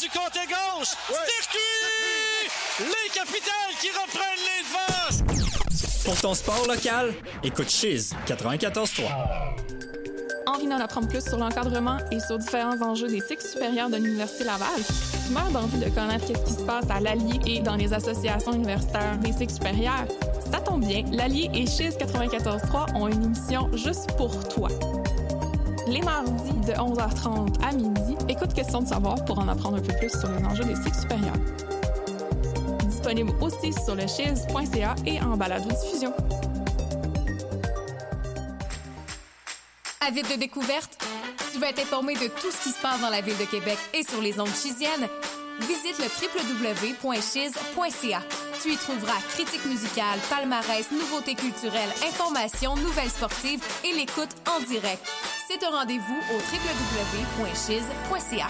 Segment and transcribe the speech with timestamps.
[0.00, 0.94] du côté gauche.
[1.08, 2.48] Circuit!
[2.80, 6.04] Les capitales qui reprennent les devants.
[6.04, 9.02] Pour ton sport local, écoute Chiz 94.3.
[10.46, 14.44] Envie d'en apprendre plus sur l'encadrement et sur différents enjeux des cycles supérieurs de l'Université
[14.44, 14.68] Laval?
[15.26, 18.52] Tu meurs d'envie de connaître ce qui se passe à l'Allier et dans les associations
[18.52, 20.06] universitaires des cycles supérieurs?
[20.50, 24.68] Ça tombe bien, l'Allier et Chiz 94.3 ont une émission juste pour toi.
[25.90, 29.92] Les mardis de 11h30 à midi, écoute Question de savoir pour en apprendre un peu
[29.98, 31.34] plus sur les enjeux des cycles supérieurs.
[32.86, 36.14] Disponible aussi sur le chiz.ca et en balado-diffusion.
[40.06, 40.96] Avide de découverte?
[41.52, 43.78] Tu veux être informé de tout ce qui se passe dans la ville de Québec
[43.92, 45.08] et sur les ondes chisiennes?
[45.58, 48.20] Visite le www.chiz.ca.
[48.62, 55.04] Tu y trouveras critiques musicales, palmarès, nouveautés culturelles, informations, nouvelles sportives et l'écoute en direct.
[55.52, 58.46] C'est un rendez-vous au www.chiz.ca.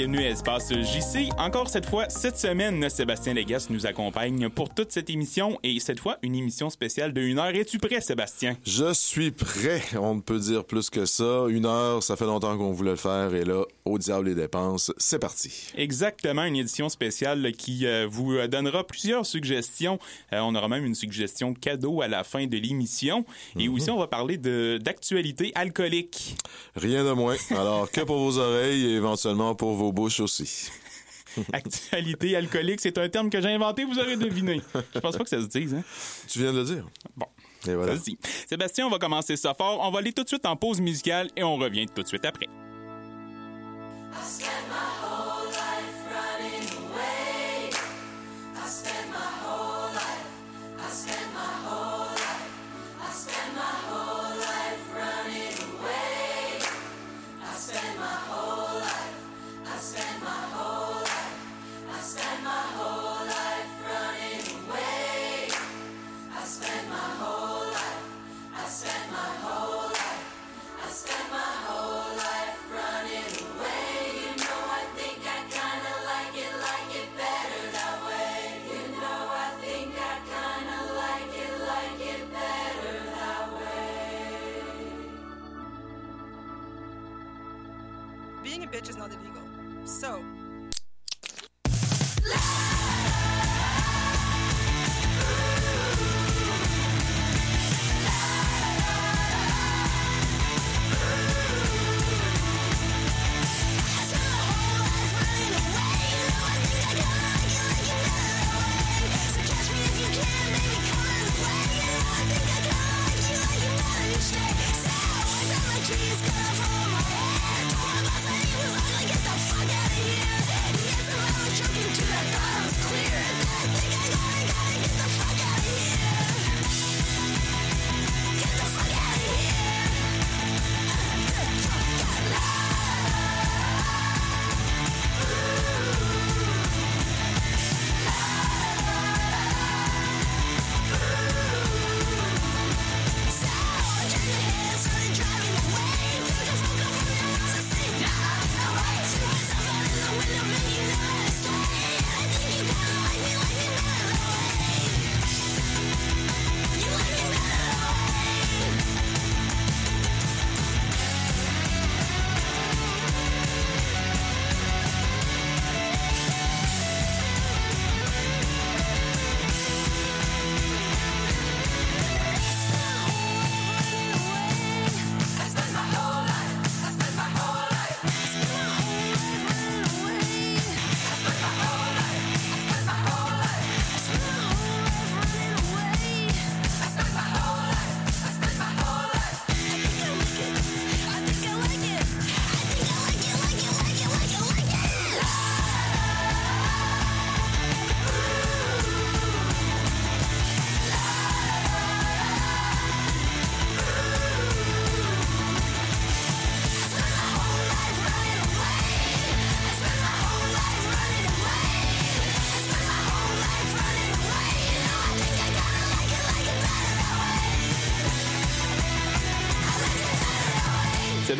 [0.00, 1.28] bienvenue à Espace JC.
[1.36, 6.00] Encore cette fois, cette semaine, Sébastien Légas nous accompagne pour toute cette émission et cette
[6.00, 7.54] fois, une émission spéciale de une heure.
[7.54, 8.56] Es-tu prêt, Sébastien?
[8.64, 9.82] Je suis prêt.
[10.00, 11.44] On ne peut dire plus que ça.
[11.50, 14.92] Une heure, ça fait longtemps qu'on voulait le faire et là, au diable les dépenses,
[14.96, 15.72] c'est parti.
[15.76, 19.98] Exactement, une édition spéciale qui euh, vous donnera plusieurs suggestions.
[20.32, 23.24] Euh, on aura même une suggestion cadeau à la fin de l'émission.
[23.58, 23.74] Et Mhm.
[23.74, 26.36] aussi, on va parler d'actualité alcoolique.
[26.76, 27.36] Rien de moins.
[27.50, 30.70] Alors, que pour vos oreilles et éventuellement pour vos bouches aussi.
[31.52, 34.60] Actualité alcoolique, c'est un terme que j'ai inventé, vous aurez deviné.
[34.94, 35.82] Je pense pas que ça se dise, hein?
[36.26, 36.86] Tu viens de le dire.
[37.16, 37.26] Bon.
[37.68, 37.94] Et voilà.
[38.48, 39.80] Sébastien, on va commencer ça fort.
[39.82, 42.24] On va aller tout de suite en pause musicale et on revient tout de suite
[42.24, 42.46] après.
[44.12, 44.89] Being a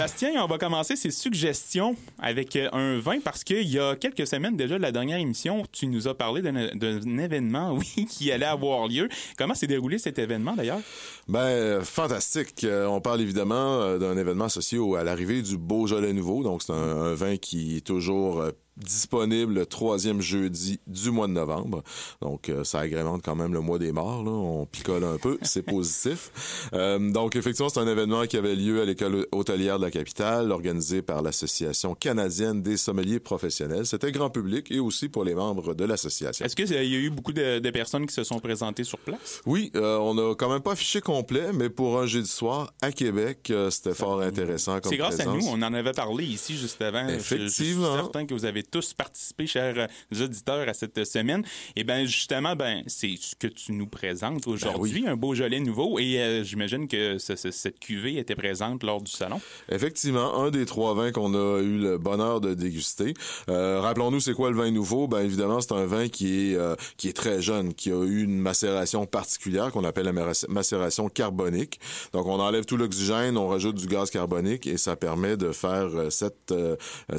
[0.00, 4.26] Sébastien, on va commencer ces suggestions avec euh, un vin parce qu'il y a quelques
[4.26, 8.88] semaines déjà la dernière émission, tu nous as parlé d'un événement, oui, qui allait avoir
[8.88, 9.10] lieu.
[9.36, 10.80] Comment s'est déroulé cet événement d'ailleurs?
[11.28, 12.64] Ben, fantastique.
[12.64, 16.42] Euh, on parle évidemment euh, d'un événement associé à l'arrivée du Beaujolais nouveau.
[16.44, 18.42] Donc, c'est un, vin qui est toujours
[18.84, 21.82] disponible le troisième jeudi du mois de novembre.
[22.20, 24.22] Donc, euh, ça agrémente quand même le mois des morts.
[24.24, 24.30] Là.
[24.30, 26.30] On picole un peu, c'est positif.
[26.72, 30.52] Euh, donc, effectivement, c'est un événement qui avait lieu à l'école hôtelière de la capitale,
[30.52, 33.86] organisé par l'Association canadienne des sommeliers professionnels.
[33.86, 36.44] C'était grand public et aussi pour les membres de l'association.
[36.44, 39.40] Est-ce qu'il y a eu beaucoup de, de personnes qui se sont présentées sur place?
[39.46, 42.92] Oui, euh, on a quand même pas affiché complet, mais pour un jeudi soir à
[42.92, 46.56] Québec, euh, c'était fort intéressant comme C'est grâce à nous, on en avait parlé ici
[46.56, 47.08] juste avant.
[47.08, 47.86] Je- Effectivement.
[47.86, 51.44] Je, suis certain que vous avez tous participé, chers euh, auditeurs, à cette semaine.
[51.76, 55.98] Et ben justement, ben c'est ce que tu nous présentes aujourd'hui, un Beaujolais nouveau.
[55.98, 59.40] Et euh, j'imagine que ce- ce- cette cuvée était présente lors du salon.
[59.70, 63.14] Effectivement, un des trois vins qu'on a eu le bonheur de déguster.
[63.48, 65.08] Euh, Rappelons-nous, c'est quoi le vin nouveau?
[65.08, 68.22] Ben évidemment, c'est un vin qui est euh, qui est très jeune, qui a eu
[68.24, 71.80] une macération particulière qu'on appelle la mac- macération carbonique.
[72.12, 75.88] Donc, on enlève tout l'oxygène, on rajoute du gaz carbonique et ça permet de faire
[76.10, 76.52] cette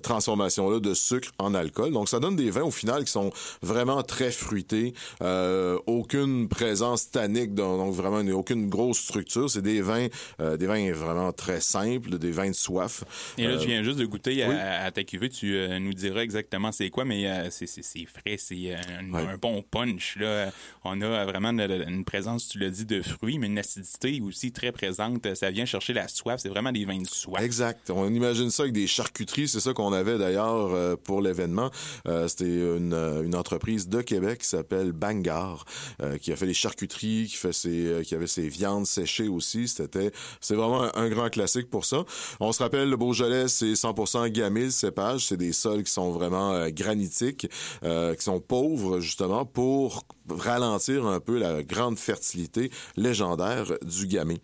[0.04, 1.92] transformation-là de sucre en alcool.
[1.92, 7.10] Donc, ça donne des vins au final qui sont vraiment très fruités, euh, aucune présence
[7.12, 9.50] tannique, donc vraiment une- aucune grosse structure.
[9.50, 10.08] C'est des vins,
[10.40, 13.04] euh, des vins vraiment très simples, des vins de soif.
[13.38, 14.56] Et là, Euh, je viens juste de goûter à, oui.
[14.56, 15.30] à ta cuvée.
[15.30, 17.68] Tu euh, nous diras exactement c'est quoi, mais c'est-
[18.06, 19.22] frais, c'est un, Ouais.
[19.34, 20.18] un bon punch.
[20.20, 20.52] Là.
[20.84, 24.72] On a vraiment une présence, tu l'as dit, de fruits, mais une acidité aussi très
[24.72, 25.34] présente.
[25.36, 26.40] Ça vient chercher la soif.
[26.42, 27.42] C'est vraiment des vins de soif.
[27.42, 27.90] Exact.
[27.90, 29.48] On imagine ça avec des charcuteries.
[29.48, 31.71] C'est ça qu'on avait d'ailleurs euh, l'événement.
[32.07, 35.65] Euh, C'était une, euh, une entreprise de Québec qui s'appelle Bangar,
[36.01, 39.68] euh, qui a fait les charcuteries, qui fait ses, qui avait ses viandes séchées aussi.
[39.68, 42.06] C'était, c'est vraiment un, grand classique pour ça.
[42.39, 45.27] On se rappelle, le Beaujolais, c'est 100% gamay, cépage.
[45.27, 47.47] C'est des sols qui sont vraiment granitiques,
[47.81, 54.38] qui sont pauvres justement pour ralentir un peu la grande fertilité légendaire du gamay.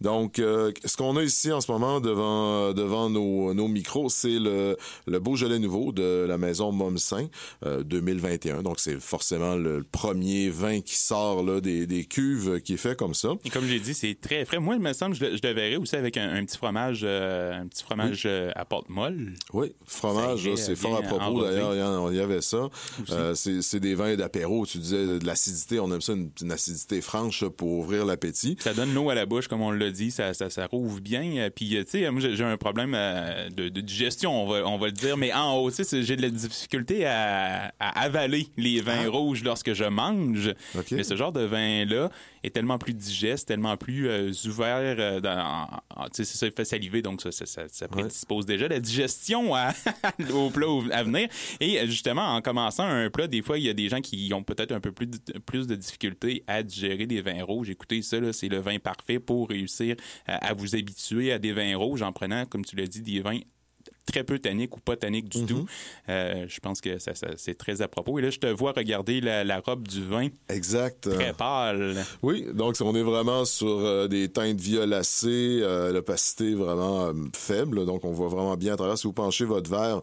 [0.00, 4.76] Donc, ce qu'on a ici en ce moment devant devant nos, nos micros, c'est le,
[5.06, 7.28] le Beaujolais nouveau de la maison Momsin
[7.64, 8.62] euh, 2021.
[8.62, 12.96] Donc, c'est forcément le premier vin qui sort là, des, des cuves qui est fait
[12.96, 13.30] comme ça.
[13.44, 14.58] Et comme j'ai dit, c'est très frais.
[14.58, 16.56] Moi, il me semble que je, le- je le verrais aussi avec un, un petit
[16.56, 19.32] fromage, euh, un petit fromage euh, à pâte molle.
[19.52, 21.24] Oui, fromage, c'est fort à propos.
[21.44, 22.68] D'ailleurs, il y avait ça.
[23.10, 24.66] Euh, c'est des vins d'apéro.
[24.66, 25.80] Tu disais de l'acidité.
[25.80, 28.56] On aime ça, une, une acidité franche pour ouvrir l'appétit.
[28.60, 31.22] Ça donne l'eau à la bouche, comme on l'a dit, ça, ça, ça rouvre bien.
[31.36, 34.48] Euh, Puis, euh, tu sais, moi, j'ai j'ai un problème euh, de, de digestion, on
[34.48, 37.06] va, on va le dire, mais en haut, tu sais, c'est- j'ai de la difficulté
[37.06, 40.52] à, à avaler les vins rouges lorsque je mange.
[40.76, 40.80] Ah.
[40.92, 42.10] Mais ce genre de vin-là
[42.42, 44.96] est tellement plus digeste, tellement plus euh, ouvert.
[44.98, 45.20] euh,
[46.14, 49.72] tu sais, ça, fait saliver, donc ça, ça, ça, ça prédispose déjà la digestion à-
[50.32, 51.28] au plat à venir.
[51.60, 54.30] Et euh, justement, en commençant un plat, des fois, il y a des gens qui
[54.34, 57.70] ont peut-être un peu plus de, plus de difficultés à digérer des vins rouges.
[57.70, 59.96] Écoutez, ça, là, c'est le vin parfait pour réussir
[60.26, 63.20] à, à vous habituer à des vins rouges en prenant, comme tu l'as dit, des
[63.20, 63.40] vins
[64.06, 65.66] très peu tanniques ou pas tanniques du tout.
[66.08, 68.18] Euh, je pense que ça, ça- c'est très à propos.
[68.18, 71.08] Et là, je te vois regarder la, la robe du vin Exact.
[71.10, 71.96] très pâle.
[72.22, 78.04] Oui, donc on est vraiment sur euh, des teintes violacées, euh, l'opacité vraiment faible, donc
[78.04, 78.98] on voit vraiment bien à travers.
[78.98, 80.00] Si vous penchez votre verre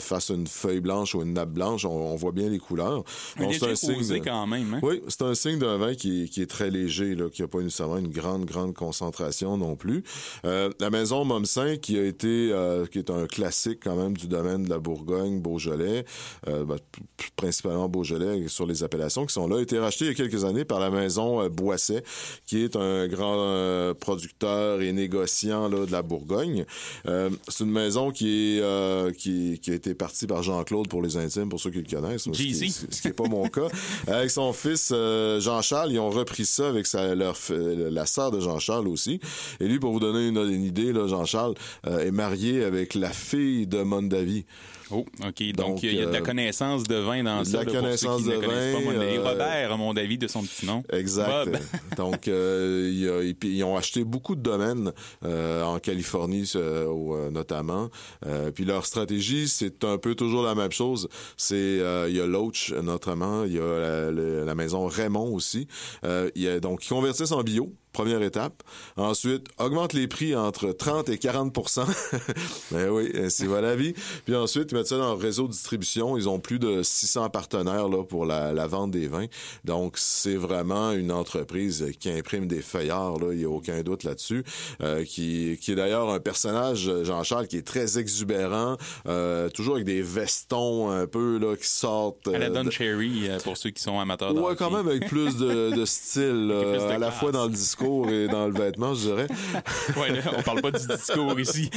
[0.00, 3.04] face à une feuille blanche ou une nappe blanche, on, on voit bien les couleurs.
[3.36, 4.74] Un Donc, léger signe rosé de- quand même.
[4.74, 4.80] Hein?
[4.82, 7.48] Oui, c'est un signe d'un vin qui, est- qui est très léger, là, qui n'a
[7.48, 10.02] pas nécessairement une grande, grande concentration non plus.
[10.44, 12.52] La maison Momsin, qui a été,
[12.90, 16.04] qui est un classique quand même du domaine de la Bourgogne, Beaujolais,
[16.48, 20.10] euh, p- principalement Beaujolais sur les appellations qui sont là, a été racheté il y
[20.10, 22.02] a quelques années par la maison euh, Boisset,
[22.46, 26.64] qui est un grand euh, producteur et négociant là, de la Bourgogne.
[27.04, 31.48] C'est une maison qui est qui, qui a été partie par Jean-Claude pour les intimes,
[31.48, 32.26] pour ceux qui le connaissent.
[32.32, 32.54] ce qui-
[32.90, 33.68] ce qui n'est pas mon cas.
[34.06, 34.92] Avec son fils
[35.38, 39.20] Jean-Charles, ils ont repris ça avec sa, leur, la sœur de Jean-Charles aussi.
[39.60, 41.54] Et lui, pour vous donner une, une idée, Jean-Charles
[41.86, 44.46] euh, est marié avec la fille de Mondavi.
[44.90, 45.42] Oh, OK.
[45.52, 47.58] Donc, Donc, il y a de la euh, connaissance de vin dans de ça.
[47.58, 49.16] la là, pour connaissance ceux qui de pas vin, mon avis.
[49.16, 50.82] euh, Robert, à mon avis, de son petit nom.
[50.92, 51.50] Exact.
[51.96, 54.92] Donc, euh, ils ont acheté beaucoup de domaines
[55.24, 56.50] en Californie,
[57.32, 57.88] notamment.
[58.54, 61.08] Puis leur stratégie, c'est un peu toujours la même chose.
[61.36, 61.78] C'est
[62.08, 63.44] il y a Loach, notamment.
[63.44, 65.66] Il y a la, la- la maison Raymond aussi.
[66.04, 67.72] Euh, il y a, donc, ils convertissent en bio.
[67.92, 68.62] Première étape.
[68.96, 71.84] Ensuite, augmente les prix entre 30 et 40%
[72.70, 73.94] Ben oui, c'est voilà la vie.
[74.24, 76.16] Puis ensuite, mettent ça dans leur réseau de distribution.
[76.16, 79.26] Ils ont plus de 600 partenaires là, pour la, la vente des vins.
[79.64, 84.04] Donc, c'est vraiment une entreprise qui imprime des feuillards, là, il n'y a aucun doute
[84.04, 84.44] là-dessus,
[84.82, 89.86] euh, qui, qui est d'ailleurs un personnage, Jean-Charles, qui est très exubérant, euh, toujours avec
[89.86, 92.28] des vestons un peu là, qui sortent.
[92.28, 94.70] À la euh, Don de- Cherry, euh, pour ceux qui sont amateurs de Ouais, quand
[94.70, 98.08] même avec plus de, de style, là, Plus de à la fois dans le discours
[98.08, 99.26] et dans le vêtement, je dirais.
[99.96, 101.70] Ouais, là, on parle pas du discours ici.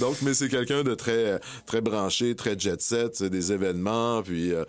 [0.00, 2.05] Donc, mais c'est quelqu'un de très très branché,
[2.36, 4.64] très jet set, des événements, puis euh,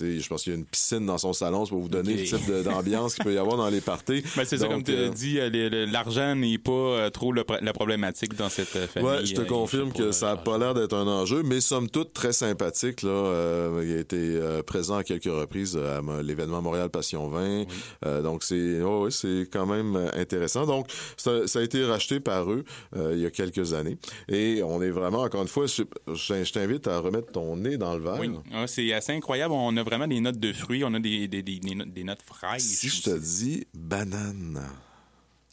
[0.00, 2.18] je pense qu'il y a une piscine dans son salon, c'est pour vous donner Ok.
[2.18, 4.22] le type d'ambiance qu'il peut y avoir dans les parties.
[4.36, 7.72] Ben, c'est ça, comme tu euh, dit, euh, l'argent n'est pas euh, trop le la
[7.72, 9.08] problématique dans cette famille.
[9.08, 11.88] Ouais, je te confirme que ça a euh, pas l'air d'être un enjeu, mais somme
[11.90, 13.02] toute très sympathique.
[13.02, 17.64] Là, il a été présent à quelques reprises à l'événement Montréal Passion 20.
[18.06, 20.66] Euh, donc c'est, oh, oui, c'est quand même intéressant.
[20.66, 22.64] Donc ça, ça a été racheté par eux
[22.96, 25.82] il y a quelques années, et on est vraiment encore une fois, je,
[26.40, 28.18] je- je t'invite à remettre ton nez dans le verre.
[28.20, 29.52] Oui, Ah, c'est assez incroyable.
[29.54, 32.62] On a vraiment des notes de fruits, on a des, des, des, des notes, fraîches.
[32.62, 34.60] Si je te dis banane.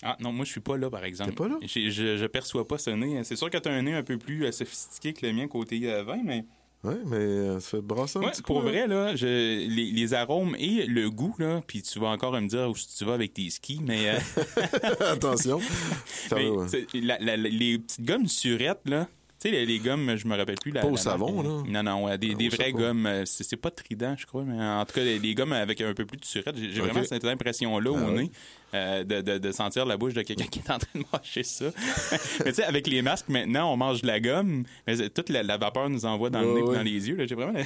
[0.03, 1.31] Ah non, moi je suis pas là par exemple.
[1.31, 1.55] T'es pas là?
[1.63, 3.23] Je, je perçois pas ce nez.
[3.23, 5.47] C'est sûr que tu as un nez un peu plus euh, sophistiqué que le mien
[5.47, 6.45] côté euh, vin, mais
[6.83, 9.67] Oui, mais euh, ça fait brasser un Ouais, petit pour coup, vrai là, je, les,
[9.91, 13.15] les arômes et le goût là, puis tu vas encore me dire où tu vas
[13.15, 14.19] avec tes skis, mais, euh,
[15.11, 15.59] Attention.
[16.31, 16.51] mais,
[17.01, 19.07] la- la- les petites gommes surettes là.
[19.47, 20.71] Tu sais, les, les gommes, je me rappelle plus.
[20.71, 21.67] La, Pas au la savon, marque.
[21.67, 21.83] là?
[21.83, 23.05] Non, non, ouais, des, des vraies gommes.
[23.05, 25.93] euh, C'est pas trident, je crois, mais en tout cas, les, les gommes avec un
[25.93, 26.55] peu plus de surette.
[26.57, 28.29] J'ai vraiment cette impression-là Ah au nez
[28.73, 31.43] euh, de, de, de sentir la bouche de quelqu'un qui est en train de mâcher
[31.43, 31.65] ça.
[32.45, 35.43] mais tu sais, avec les masques, maintenant, on mange de la gomme, mais toute la,
[35.43, 36.75] la vapeur nous envoie dans le Ouais, nez et ouais.
[36.75, 37.15] dans les yeux.
[37.15, 37.25] là.
[37.27, 37.59] J'ai vraiment...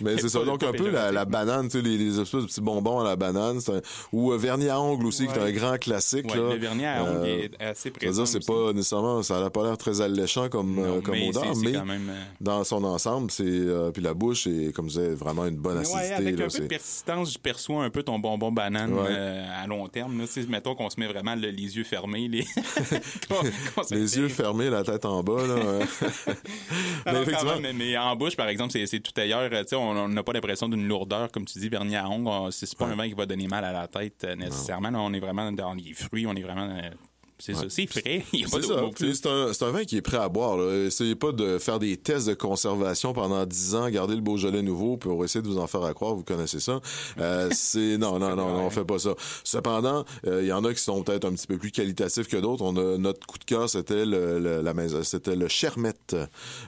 [0.00, 0.42] Mais c'est ça.
[0.42, 3.14] Donc, un peu la, banane, tu sais, les, les espèces de petits bonbons à la
[3.14, 3.58] banane.
[3.68, 3.80] un-
[4.12, 5.50] ou euh, vernis à ongles aussi, qui est Ouais.
[5.50, 6.26] un grand classique.
[6.32, 6.52] Ouais, là.
[6.54, 8.26] le vernis à ongles Euh, est assez présent.
[8.26, 11.74] c'est pas nécessairement, ça n'a pas l'air très alléchant comme, Non, comme mais odeur, mais
[11.74, 15.46] quand même, dans son ensemble, c'est, euh, puis la bouche est, comme je disais, vraiment
[15.46, 16.12] une bonne Ouais, acidité.
[16.14, 19.14] avec là, un peu de persistance, je perçois un peu ton bonbon banane Ouais.
[19.16, 20.03] à long terme.
[20.12, 20.24] Là.
[20.48, 22.28] Mettons qu'on se met vraiment le- les yeux fermés.
[22.28, 22.44] Les,
[23.28, 23.42] qu'on-
[23.74, 25.54] qu'on se les fait- yeux fermés, la tête en bas, là.
[26.26, 29.50] mais quand effectivement, même, mais, mais en bouche, par exemple, c'est c'est tout ailleurs.
[29.72, 32.28] On n'a pas l'impression d'une lourdeur, comme tu dis, vernis à ongles.
[32.28, 34.90] On- C'est pas un vin qui va donner mal à la tête euh, nécessairement.
[34.90, 36.68] Là, on est vraiment dans les fruits, on est vraiment.
[36.70, 36.90] euh,
[37.38, 38.24] c'est ça, c'est frais.
[38.32, 38.58] Il y a pas
[38.96, 40.56] C'est un, c'est un vin qui est prêt à boire.
[40.56, 40.86] Là.
[40.86, 44.96] Essayez pas de faire des tests de conservation pendant 10 ans, garder le Beaujolais nouveau
[44.96, 46.14] pour essayer de vous en faire à croire.
[46.14, 46.80] Vous connaissez ça.
[47.18, 49.14] Euh, c'est non, non, non, non, on fait pas ça.
[49.42, 52.36] Cependant, euh, il y en a qui sont peut-être un petit peu plus qualitatifs que
[52.36, 52.62] d'autres.
[52.64, 56.16] On a notre coup de cœur, c'était le, le- la maison, c'était le Chermette,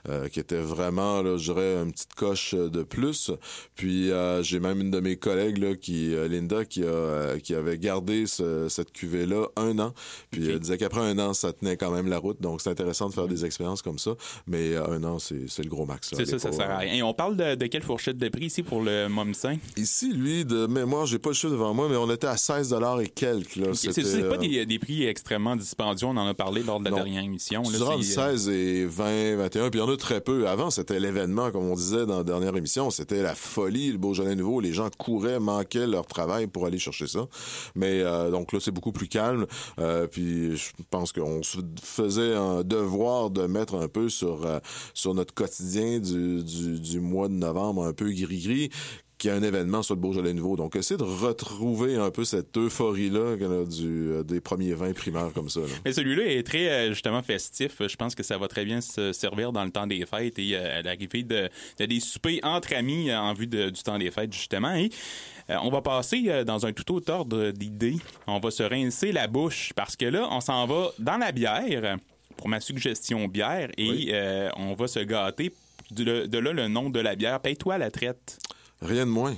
[0.08, 3.30] euh, qui était vraiment, là, je dirais, une petite coche de plus.
[3.76, 4.10] Puis
[4.42, 8.68] j'ai même une de mes collègues là, qui, Linda, qui a, qui avait gardé ce-
[8.68, 9.94] cette cuvée là un an.
[10.30, 10.55] Puis.
[10.56, 12.40] Elle disait qu'après un an, ça tenait quand même la route.
[12.40, 14.12] Donc, c'est intéressant de faire des expériences comme ça.
[14.46, 16.10] Mais euh, un an, c'est le gros max.
[16.14, 16.94] C'est ça, ça sert à rien.
[16.94, 19.58] Et on parle de, de quelle fourchette de prix ici pour le Momsen?
[19.76, 22.74] Ici, lui, de mémoire, j'ai pas le chiffre devant moi, mais on était à 16
[23.02, 23.56] et quelques.
[23.56, 23.68] Là.
[23.74, 26.06] C'est C'était, c'est pas euh, des, des prix extrêmement dispendieux.
[26.08, 26.96] On en a parlé lors de la Non.
[26.98, 27.62] dernière émission.
[27.62, 30.48] là, euh, 16 et 20, 21, puis il y en a très peu.
[30.48, 34.34] Avant, c'était l'événement, comme on disait dans la dernière émission, c'était la folie, le Beaujolais
[34.34, 34.60] nouveau.
[34.60, 37.26] Les gens couraient, manquaient leur travail pour aller chercher ça.
[37.74, 39.46] Mais euh, donc là, c'est beaucoup plus calme.
[39.78, 44.58] Euh, puis je pense qu'on se faisait un devoir de mettre un peu sur euh,
[44.94, 48.70] sur notre quotidien du, du, du mois de novembre, un peu gris-gris
[49.18, 50.56] qu'il y a un événement sur le Beaujolais nouveau.
[50.56, 55.30] Donc, essayer de retrouver un peu cette euphorie-là a du, euh, des premiers vins primaires
[55.34, 55.60] comme ça.
[55.60, 55.66] là.
[55.84, 57.76] Mais celui-là est très euh, justement festif.
[57.80, 60.50] Je pense que ça va très bien se servir dans le temps des fêtes et
[60.54, 63.98] euh, à l'arrivée de, de des soupers entre amis euh, en vue de- du temps
[63.98, 64.74] des fêtes justement.
[64.74, 64.90] Et
[65.48, 67.96] euh, on va passer euh, dans un tout autre ordre d'idées.
[68.26, 71.96] On va se rincer la bouche parce que là, on s'en va dans la bière
[72.36, 74.08] pour ma suggestion bière et Oui.
[74.12, 75.52] euh, on va se gâter.
[75.92, 77.38] De, de là le nom de la bière.
[77.40, 78.38] Paye-toi la traite.
[78.80, 79.36] Rien de moins.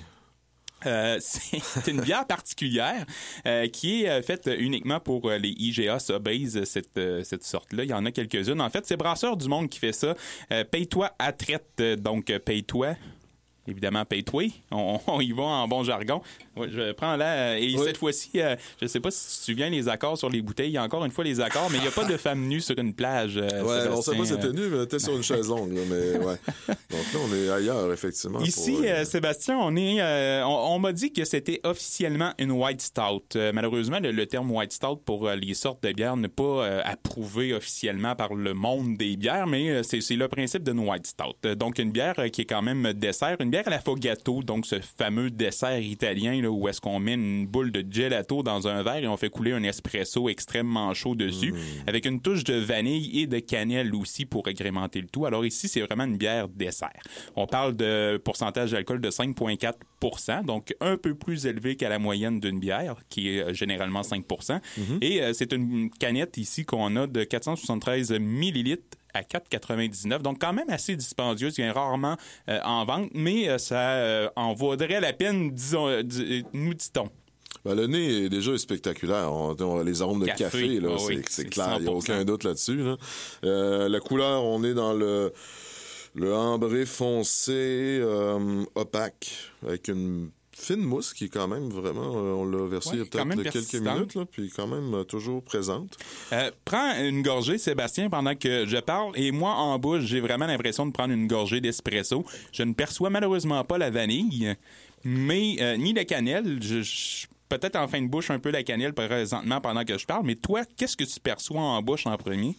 [0.87, 3.05] Euh, c'est une bière particulière
[3.47, 7.85] euh, qui est euh, faite uniquement pour les IGA Sobeys, cette, cette sorte-là.
[7.85, 8.61] Il y en a quelques-unes.
[8.61, 10.15] En fait, c'est Brasseur du Monde qui fait ça.
[10.71, 12.95] Paye-toi à traite, donc paye-toi.
[13.69, 14.45] Évidemment, paye-toi.
[14.71, 16.21] On, on y va en bon jargon.
[16.57, 17.53] Je prends là.
[17.53, 17.81] euh, et Oui.
[17.85, 20.71] cette fois-ci, euh, je sais pas si tu te souviens les accords sur les bouteilles.
[20.71, 22.47] Il y a encore une fois les accords, mais il n'y a pas de femme
[22.49, 23.37] nue sur une plage.
[23.37, 24.53] euh, Ouais, on sait pas Sébastien, c'était euh.
[24.53, 26.37] nu, mais t'es sur une chaise longue, là, mais ouais.
[26.69, 28.41] Donc là, on est ailleurs, effectivement.
[28.41, 32.33] Ici, pour, euh, euh, Sébastien, on est, euh, on, on m'a dit que c'était officiellement
[32.39, 33.23] une white stout.
[33.37, 36.43] Euh, malheureusement, le, le terme white stout pour euh, les sortes de bières n'est pas
[36.65, 40.79] euh, approuvé officiellement par le monde des bières, mais euh, c'est c'est le principe d'une
[40.81, 41.35] white stout.
[41.47, 44.67] Euh, donc une bière euh, qui est quand même dessert, une bière vers l'affogato, donc
[44.67, 48.85] ce fameux dessert italien là, où est-ce qu'on met une boule de gelato dans un
[48.85, 51.53] verre et on fait couler un espresso extrêmement chaud dessus,
[51.89, 55.27] avec une touche de vanille et de cannelle aussi pour agrémenter le tout.
[55.27, 57.03] Alors ici, c'est vraiment une bière dessert.
[57.35, 62.39] On parle de pourcentage d'alcool de 5,4% donc un peu plus élevé qu'à la moyenne
[62.39, 64.61] d'une bière, qui est euh, généralement 5%
[65.01, 70.23] Et euh, c'est une canette ici qu'on a de 473 millilitres à 4,99.
[70.23, 71.55] Donc, quand même assez dispendieuse.
[71.59, 72.17] Il a rarement
[72.49, 77.09] euh, en vente, mais euh, ça euh, en vaudrait la peine, disons, di- nous dit-on.
[77.65, 79.33] Ben, le nez est déjà spectaculaire.
[79.33, 81.77] On, on- les arômes de Café, café, là, ah c'est oui, c'est c'est clair.
[81.79, 81.95] Il n'y a 100%.
[81.97, 82.83] aucun doute là-dessus.
[83.43, 83.89] là.
[83.89, 85.33] La couleur, on est dans le,
[86.15, 88.01] le ambré foncé
[88.75, 89.31] opaque
[89.67, 92.99] avec une fine mousse qui est quand même vraiment, euh, on l'a versé Ouais, il
[92.99, 95.97] y a peut-être quelques minutes, là, puis quand même euh, toujours présente.
[96.33, 99.13] Euh, prends une gorgée, Sébastien, pendant que je parle.
[99.17, 102.25] Et moi, en bouche, j'ai vraiment l'impression de prendre une gorgée d'espresso.
[102.53, 104.55] Je ne perçois malheureusement pas la vanille,
[105.05, 106.59] mais ni la cannelle.
[106.63, 110.05] Je, je- Peut-être en fin de bouche un peu la cannelle présentement pendant que je
[110.05, 112.55] parle, mais toi, qu'est-ce que tu perçois en bouche en premier?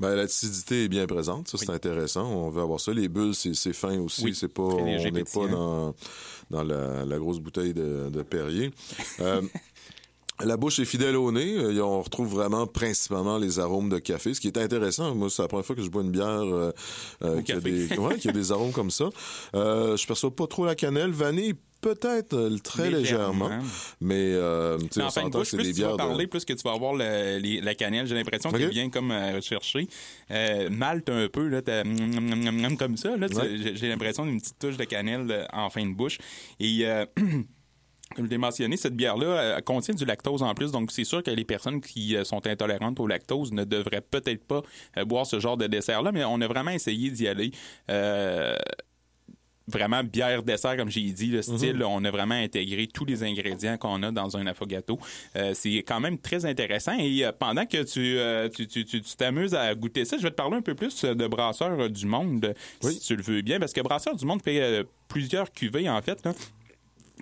[0.00, 2.24] Ben, l'acidité est bien présente, ça c'est intéressant.
[2.30, 2.92] On veut avoir ça.
[2.92, 4.24] Les bulles, c'est fin aussi.
[4.24, 5.94] Oui, C'est pas, on n'est pas dans,
[6.50, 8.70] dans la, la grosse bouteille de, de Perrier.
[9.20, 9.42] Euh,
[10.44, 11.56] La bouche est fidèle au nez.
[11.58, 15.12] Euh, On retrouve vraiment principalement les arômes de café, ce qui est intéressant.
[15.12, 16.70] Moi, c'est la première fois que je bois une bière euh,
[17.24, 17.88] euh, Au qui, a café.
[17.88, 19.10] des, ouais, qui a des arômes comme ça.
[19.56, 21.10] Euh, je perçois pas trop la cannelle.
[21.10, 23.46] Vanille, peut-être euh, très légèrement.
[23.48, 23.64] Légèrement.
[24.00, 25.72] Mais euh, tu sais, Mais on en fin de s'entend que bouche, c'est plus des
[25.74, 26.02] tu vas bières de...
[26.02, 28.06] parler, plus que tu vas avoir le- les- la cannelle.
[28.06, 28.58] J'ai l'impression Ok.
[28.58, 29.86] qu'elle vient comme euh, rechercher.
[30.30, 31.82] Euh, malte un peu, là, t'as-
[32.78, 33.16] comme ça.
[33.16, 33.74] Là, tu- Ouais.
[33.74, 36.18] j'ai- l'impression d'une petite touche de cannelle euh, en fin de bouche.
[36.60, 36.80] Et...
[36.86, 37.04] euh,
[38.16, 41.30] Comme je l'ai mentionné, cette bière-là contient du lactose en plus, donc c'est sûr que
[41.30, 44.62] les personnes qui sont intolérantes au lactose ne devraient peut-être pas
[45.04, 47.50] boire ce genre de dessert-là, mais on a vraiment essayé d'y aller.
[47.90, 48.56] euh,
[49.70, 53.76] vraiment bière dessert comme j'ai dit le style on a vraiment intégré tous les ingrédients
[53.76, 54.98] qu'on a dans un affogato
[55.36, 59.54] Euh, c'est quand même très intéressant et euh, pendant que tu euh, tu tu- t'amuses
[59.54, 62.94] à goûter ça je vais te parler un peu plus de Brasseur du Monde Oui.
[62.94, 66.24] si tu le veux bien parce que Brasseur du Monde fait plusieurs cuvées en fait
[66.24, 66.32] là.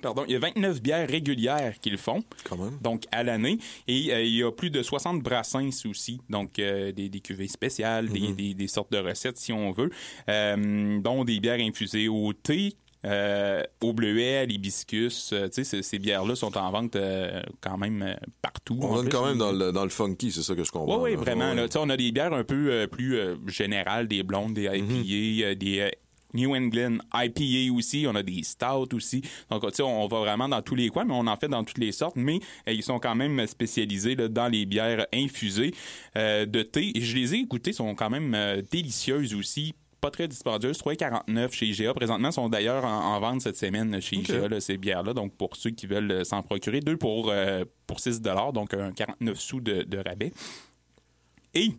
[0.03, 2.79] Pardon, il y a 29 bières régulières qu'ils font, Quand même.
[2.81, 6.93] donc à l'année, et euh, il y a plus de 60 brassins aussi, donc euh,
[6.93, 9.91] des, des cuvées spéciales, des, des- des sortes de recettes si on veut,
[10.29, 15.31] euh, dont des bières infusées au thé, euh, au bleuet, à l'hibiscus.
[15.33, 18.79] euh, tu sais, ces, ces bières-là sont en vente euh, quand même partout.
[18.83, 21.03] On plus, quand même dans le, dans le funky, c'est ça que je comprends.
[21.03, 21.51] oui, vraiment.
[21.51, 21.55] Ouais.
[21.55, 25.47] Là, Tu sais, on a des bières un peu plus générales, des blondes, des IPA,
[25.47, 25.91] euh, des
[26.35, 28.07] New England IPA aussi.
[28.09, 29.23] On a des Stout aussi.
[29.51, 31.65] Donc, tu sais, on va vraiment dans tous les coins, mais on en fait dans
[31.65, 32.17] toutes les sortes.
[32.17, 35.73] Mais euh, ils sont quand même spécialisés là, dans les bières infusées
[36.17, 36.93] euh, de thé.
[36.97, 39.75] Et je les ai goûtées, sont quand même euh, délicieuses aussi.
[39.99, 41.95] Pas très dispendieuses, 3,49 chez IGA.
[41.95, 45.15] Présentement, sont d'ailleurs en, en vente cette semaine chez IGA, là, ces bières-là.
[45.15, 49.41] Donc, pour ceux qui veulent s'en procurer, deux pour, euh, pour 6 donc un 49
[49.41, 50.33] sous de, de rabais.
[51.55, 51.73] Et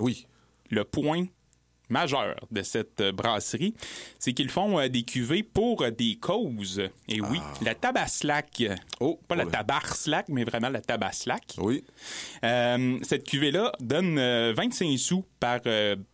[0.00, 0.26] Oui.
[0.70, 1.24] le point
[1.88, 3.74] majeur de cette euh, brasserie,
[4.18, 6.82] c'est qu'ils font euh, des cuvées pour euh, des causes.
[7.08, 8.64] Et oui, la Tabaslac.
[9.00, 9.50] Oh, Pas la ouais.
[9.50, 11.54] Tabarslac, mais vraiment la Tabaslac.
[11.58, 11.84] Oui.
[12.44, 15.60] Euh, cette cuvée-là donne euh, 25 sous par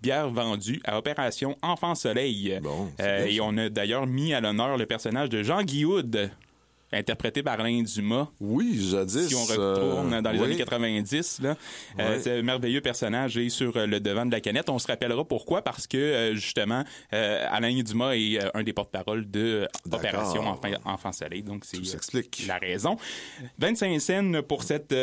[0.03, 2.59] bière vendue à Opération Enfant Soleil.
[2.63, 6.31] Bon, et on a d'ailleurs mis à l'honneur le personnage de Jean Guihoud,
[6.93, 8.29] interprété par Alain Dumas.
[8.41, 9.29] Oui, jadis.
[9.29, 10.45] Si on retourne euh, dans les oui.
[10.47, 11.57] années 90, là,
[11.99, 12.21] euh, Ouais.
[12.23, 14.69] ce merveilleux personnage est sur euh, le devant de la canette.
[14.69, 19.67] On se rappellera pourquoi, parce que justement, Alain Dumas est un des porte-parole de.
[19.91, 21.43] Opération Enfant, Enfant Soleil.
[21.43, 22.97] Donc, c'est la raison.
[23.59, 24.95] 25 cents pour cette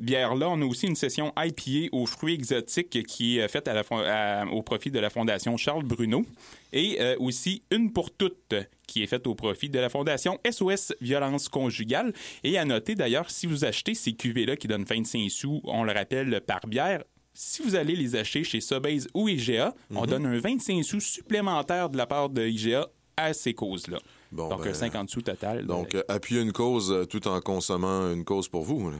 [0.00, 0.48] bière-là.
[0.50, 4.02] On a aussi une session IPA aux fruits exotiques qui est faite à la fon-
[4.04, 6.24] à- au profit de la Fondation Charles Bruno.
[6.72, 8.54] Et euh, aussi une pour toutes
[8.86, 12.12] qui est faite au profit de la Fondation SOS Violence Conjugale.
[12.44, 15.92] Et à noter d'ailleurs, si vous achetez ces cuvées-là qui donnent 25 sous, on le
[15.92, 17.02] rappelle, par bière,
[17.34, 19.96] si vous allez les acheter chez Sobeys ou IGA, Mhm.
[19.96, 23.98] on donne un 25 sous supplémentaire de la part de IGA à ces causes-là.
[24.30, 25.66] Bon, Donc, ben, un 50 sous total.
[25.66, 28.90] Donc, euh, appuyer une cause euh, tout en consommant une cause pour vous.
[28.90, 28.96] là.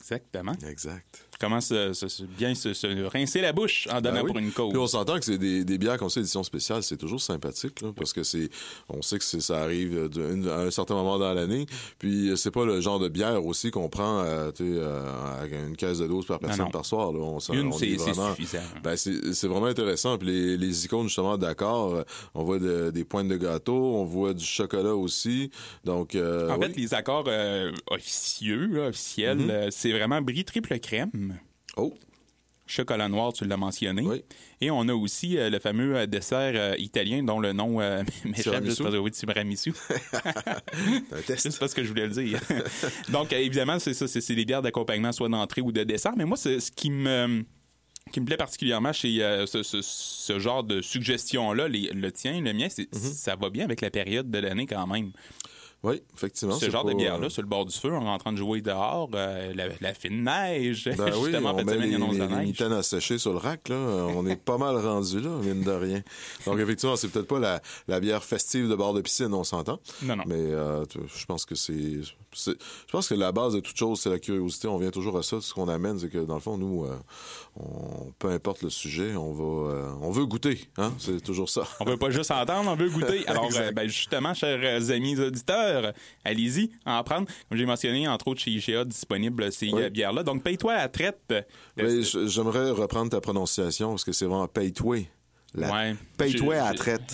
[0.00, 0.54] Exactement.
[0.68, 1.26] Exact.
[1.40, 4.26] Comment se, se- se- bien se, se rincer la bouche en donnant Ben oui.
[4.28, 4.68] pour une cause.
[4.70, 7.80] Puis on s'entend que c'est des, des bières comme ça, édition spéciale, c'est toujours sympathique,
[7.80, 8.50] là, parce que c'est,
[8.90, 11.64] on sait que c'est- ça arrive d'une- à un certain moment dans l'année.
[11.98, 15.98] Puis euh, c'est pas le genre de bière aussi qu'on prend, euh, euh, une caisse
[15.98, 16.70] de dose par personne non.
[16.70, 17.10] par soir.
[17.12, 17.18] Là.
[17.20, 18.58] On, s'en- Une, c'est est c'est vraiment- suffisant.
[18.82, 20.18] Ben c'est c'est vraiment intéressant.
[20.18, 22.02] Puis les, les icônes justement d'accord, euh,
[22.34, 25.50] on voit de- des pointes de gâteau, on voit du chocolat aussi.
[25.84, 26.66] Donc euh, en oui.
[26.66, 29.50] fait, les accords euh, officieux, là, officiels, Mm-hmm.
[29.50, 31.29] euh, c'est vraiment brie triple crème,
[31.76, 31.94] oh
[32.66, 34.02] chocolat noir, tu l'as mentionné.
[34.02, 34.22] Oui.
[34.60, 38.04] Et on a aussi euh, le fameux euh, dessert euh, italien dont le nom euh,
[38.24, 39.72] m'échappe juste parce que oui, tiramisu.
[41.12, 41.50] Un test.
[41.50, 42.40] C'est pas ce que je voulais le dire.
[43.08, 46.12] Donc, évidemment, c'est ça, c'est des bières d'accompagnement, soit d'entrée ou de dessert.
[46.16, 47.44] Mais moi, ce qui me
[48.12, 52.52] qui me plaît particulièrement chez euh, ce, ce- ce genre de suggestion-là, le tien, le
[52.52, 52.86] mien, Mhm.
[53.00, 55.10] ça va bien avec la période de l'année quand même.
[55.82, 56.54] Oui, effectivement.
[56.56, 59.08] Ce genre pas, de bière-là, sur le bord du feu, en train de jouer dehors,
[59.14, 60.90] euh, la, la fine neige.
[60.96, 63.16] Ben oui, Justement, en on met semaine, il les, annonce les, les mitaines à sécher
[63.16, 63.76] sur le rack, là.
[63.76, 66.02] On est pas mal rendu là, mine de rien.
[66.44, 69.80] Donc, effectivement, c'est peut-être pas la, la bière festive de bord de piscine, on s'entend.
[70.02, 70.24] Non, non.
[70.26, 70.84] Mais euh,
[71.16, 72.00] je pense que c'est-
[72.32, 72.52] Je
[72.92, 74.68] pense que la base de toute chose, c'est la curiosité.
[74.68, 75.40] On vient toujours à ça.
[75.40, 76.96] Ce qu'on amène, c'est que, dans le fond, nous, euh,
[77.56, 79.72] on, peu importe le sujet, on va...
[79.72, 80.92] euh, on veut goûter, hein?
[80.98, 81.62] C'est toujours ça.
[81.80, 83.24] On veut pas juste entendre, on veut goûter.
[83.28, 85.92] Alors, euh, ben, justement, chers amis auditeurs,
[86.24, 87.26] allez-y, en prendre.
[87.48, 89.90] Comme j'ai mentionné, entre autres, chez IGA, disponible ces Oui.
[89.90, 90.22] bières-là.
[90.22, 91.34] Donc, paye-toi à traite.
[91.76, 94.98] j'aimerais reprendre ta prononciation parce que c'est vraiment paye-toi.
[95.54, 95.96] La- Ouais.
[96.16, 97.12] Paye-toi à traite.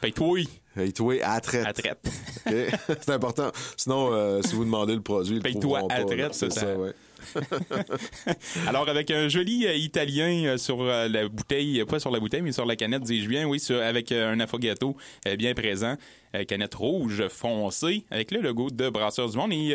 [0.00, 0.40] Paye-toi
[0.74, 1.66] Paye-toi à traite.
[1.66, 1.98] à traite.
[2.46, 2.52] OK?
[3.00, 3.50] c'est important.
[3.76, 6.66] Sinon, euh, si vous demandez le produit, le Paye-toi à pas, traite, c'est ça, ça,
[6.66, 6.92] ça- ouais.
[8.66, 12.42] Alors, avec un joli euh, italien euh, sur euh, la bouteille, pas sur la bouteille,
[12.42, 14.96] mais sur la canette, dis-je bien, oui, sur- avec un affogato
[15.36, 15.96] bien présent,
[16.48, 19.74] canette rouge foncée, avec le logo de Brasseur du Monde et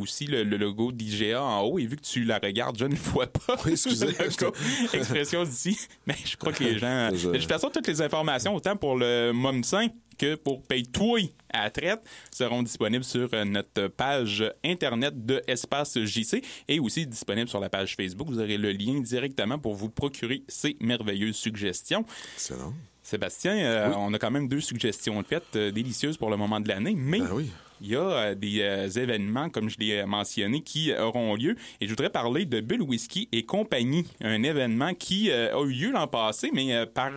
[0.00, 1.78] aussi le, le logo d'IGA en haut.
[1.78, 3.56] Et vu que tu la regardes, je ne vois pas.
[3.66, 4.06] Oui, excusez.
[4.20, 4.52] logo,
[4.94, 5.78] expression d'ici.
[6.06, 7.10] Mais je crois que les gens.
[7.14, 11.64] Je- De toute façon, toutes les informations, autant pour le Momsin que pour Paye-toi à
[11.64, 12.00] la traite,
[12.30, 17.70] seront disponibles sur euh, notre page Internet de Espace JC et aussi disponibles sur la
[17.70, 18.28] page Facebook.
[18.28, 22.04] Vous aurez le lien directement pour vous procurer ces merveilleuses suggestions.
[22.34, 22.74] Excellent.
[23.02, 23.94] Sébastien, euh, Oui.
[23.96, 26.94] on a quand même deux suggestions de fête euh, délicieuses pour le moment de l'année,
[26.94, 27.50] mais Ben oui.
[27.80, 31.56] Il y a euh, des euh, événements, comme je l'ai euh, mentionné, qui auront lieu.
[31.80, 35.92] Et je voudrais parler de Bull Whisky et compagnie, un événement qui a eu lieu
[35.92, 37.12] l'an passé, mais par,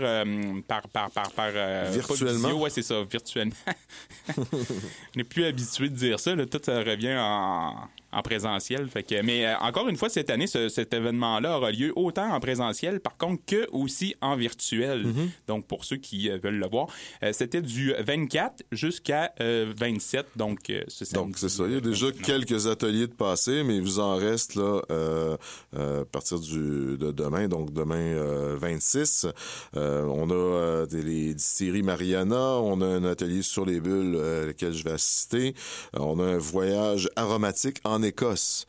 [0.67, 1.51] par, par, par,
[1.91, 2.53] Virtuellement?
[2.53, 3.55] ouais, c'est ça, virtuellement.
[4.37, 4.43] on
[5.15, 6.35] n'est plus habitué de dire ça.
[6.45, 7.75] Tout ça revient en,
[8.11, 8.87] en présentiel.
[8.89, 12.31] Fait que, mais euh, encore une fois, cette année, ce- cet événement-là aura lieu autant
[12.33, 15.05] en présentiel, par contre, que aussi en virtuel.
[15.05, 15.29] Mm-hmm.
[15.47, 16.87] Donc, pour ceux qui euh, veulent le voir,
[17.23, 20.25] euh, c'était du 24 jusqu'à euh, 27.
[20.35, 21.63] Donc, ce Donc, samedi, c'est ça.
[21.67, 22.25] Il y a déjà 29.
[22.25, 24.81] quelques ateliers de passé, mais il vous en reste là
[25.77, 29.27] à partir du, de demain, donc demain euh, 26.
[29.75, 34.13] Euh, on a des, les distilleries Mariana, on a un atelier sur les bulles
[34.47, 35.53] lequel je vais assister.
[35.93, 38.65] On a un voyage aromatique en Écosse.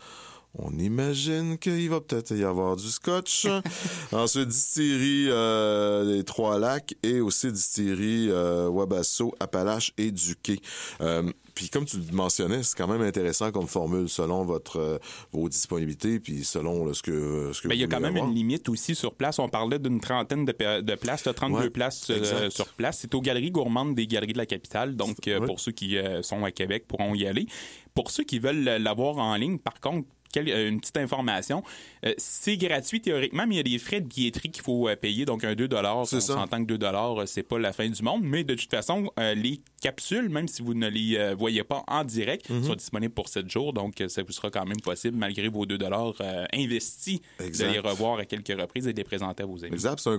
[0.59, 3.47] On imagine qu'il va peut-être y avoir du scotch.
[4.12, 10.59] Ensuite, distillerie euh, des Trois-Lacs et aussi distillerie euh, Wabasso, Appalaches et Duquet.
[11.01, 11.23] Euh,
[11.55, 14.99] puis comme tu le mentionnais, c'est quand même intéressant comme formule selon votre euh,
[15.33, 18.29] vos disponibilités puis selon là, ce que ce que il y a quand même avoir.
[18.29, 19.38] une limite aussi sur place.
[19.38, 22.11] On parlait d'une trentaine de, de places, là, 32 Ouais, places
[22.51, 22.99] sur place.
[23.01, 24.97] C'est aux galeries gourmandes des galeries de la capitale.
[24.97, 25.16] Donc,
[25.47, 27.47] pour ceux qui sont à Québec, pourront y aller.
[27.94, 31.62] Pour ceux qui veulent l'avoir en ligne, par contre, euh, une petite information.
[32.07, 34.96] Euh, c'est gratuit théoriquement, mais il y a des frais de billetterie qu'il faut euh,
[34.96, 35.24] payer.
[35.24, 36.35] Donc, un 2 On C'est ça.
[36.35, 38.22] s'entend que 2 euh, c'est pas la fin du monde.
[38.24, 41.83] Mais de toute façon, euh, les capsules, même si vous ne les euh, voyez pas
[41.88, 42.64] en direct, Mhm.
[42.64, 43.73] sont disponibles pour 7 jours.
[43.75, 45.77] Donc, euh, ça vous sera quand même possible, malgré vos 2
[46.23, 47.66] euh, investis, Exact.
[47.68, 49.75] de les revoir à quelques reprises et de les présenter à vos amis.
[49.75, 50.18] Exact, c'est un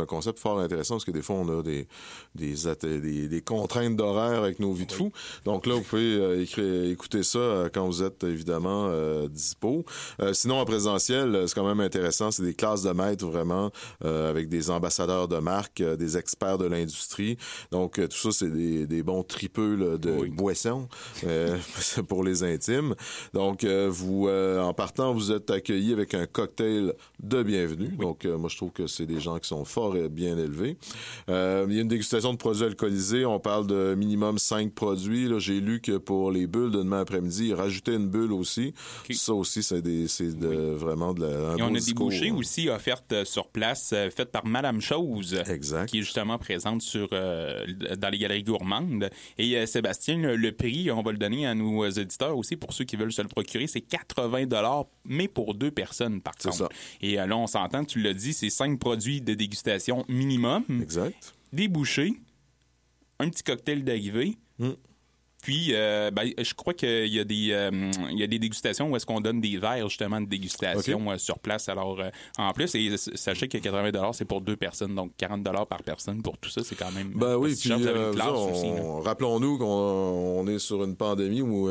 [0.00, 1.86] un concept fort intéressant parce que des fois on a des
[2.34, 5.12] des, atte- des, des contraintes d'horaire avec nos vies de fous.
[5.44, 8.88] Donc là, vous pouvez écrire- écouter ça quand vous êtes évidemment
[9.28, 9.84] dispo.
[10.32, 12.30] Sinon, en présentiel, c'est quand même intéressant.
[12.30, 13.70] C'est des classes de maîtres vraiment
[14.02, 17.36] avec des ambassadeurs de marque, des experts de l'industrie.
[17.72, 20.28] Donc tout ça, c'est des, des bons tripeux là, de Oui.
[20.30, 20.88] boissons
[21.24, 21.56] euh,
[22.08, 22.94] pour les intimes.
[23.34, 27.88] Donc euh, vous, euh, en partant, vous êtes accueillis avec un cocktail de bienvenue.
[27.98, 30.76] Donc moi, je trouve que c'est des gens qui sont fort et bien élevés.
[31.28, 31.32] Il
[31.74, 33.24] y a une dégustation de produits alcoolisés.
[33.24, 35.28] On parle de minimum 5 produits.
[35.28, 38.74] Là, j'ai lu que pour les bulles de demain après-midi, ils rajoutaient une bulle aussi.
[39.10, 41.50] Ça aussi, c'est des, c'est de, vraiment de la.
[41.52, 42.36] un Et on a des bouchées hein.
[42.36, 45.40] aussi offertes sur place, faites par Madame Chose.
[45.46, 45.88] Exact.
[45.88, 48.42] qui est justement présente sur dans les galeries
[49.38, 52.84] Et euh, Sébastien, le, prix, on va le donner à nos éditeurs aussi pour ceux
[52.84, 56.54] qui veulent se le procurer, c'est 80 dollars, mais pour deux personnes par contre.
[56.54, 56.68] ça.
[57.00, 61.34] Et euh, là, on s'entend, tu l'as dit, c'est cinq produits de dégustation minimum, Exact.
[61.52, 62.14] des bouchées,
[63.18, 64.36] un petit cocktail d'arrivée.
[64.58, 64.70] Mm.
[65.42, 67.70] Puis, euh, ben, je crois qu'il y a des euh,
[68.10, 71.18] il y a des dégustations où est-ce qu'on donne des verres justement de dégustation euh,
[71.18, 71.68] sur place.
[71.68, 71.98] Alors,
[72.36, 75.82] en plus, et sachez que 80 dollars c'est pour deux personnes, donc 40 dollars par
[75.82, 77.12] personne pour tout ça, c'est quand même.
[77.14, 79.66] Ben oui, puis rappelons-nous qu'on
[80.40, 81.68] on est sur une pandémie ou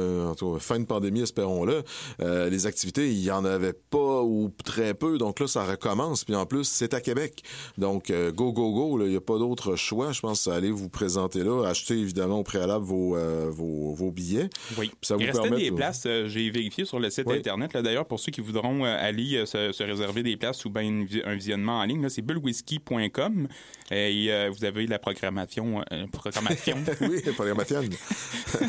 [0.60, 1.84] fin de pandémie, espérons-le.
[2.20, 6.24] Les activités, il y en avait pas ou très peu, donc là ça recommence.
[6.26, 7.44] Puis en plus, c'est à Québec,
[7.78, 9.00] donc go go go.
[9.06, 10.12] Il n'y a pas d'autre choix.
[10.12, 13.16] Je pense aller vous présenter là, acheter évidemment au préalable vos
[13.60, 14.50] vos, vos billets.
[14.78, 14.92] Oui.
[15.02, 17.38] Ça Il vous restait permet des de- places, euh, j'ai vérifié sur le site Oui.
[17.38, 17.72] internet.
[17.76, 20.84] D'ailleurs, pour ceux qui voudront euh, aller euh, se, se réserver des places ou bien
[20.84, 23.48] une un visionnement en ligne, c'est bullwhiskey.com
[23.92, 27.22] et vous avez la programmation, programmation oui,
[27.58, 27.82] matières.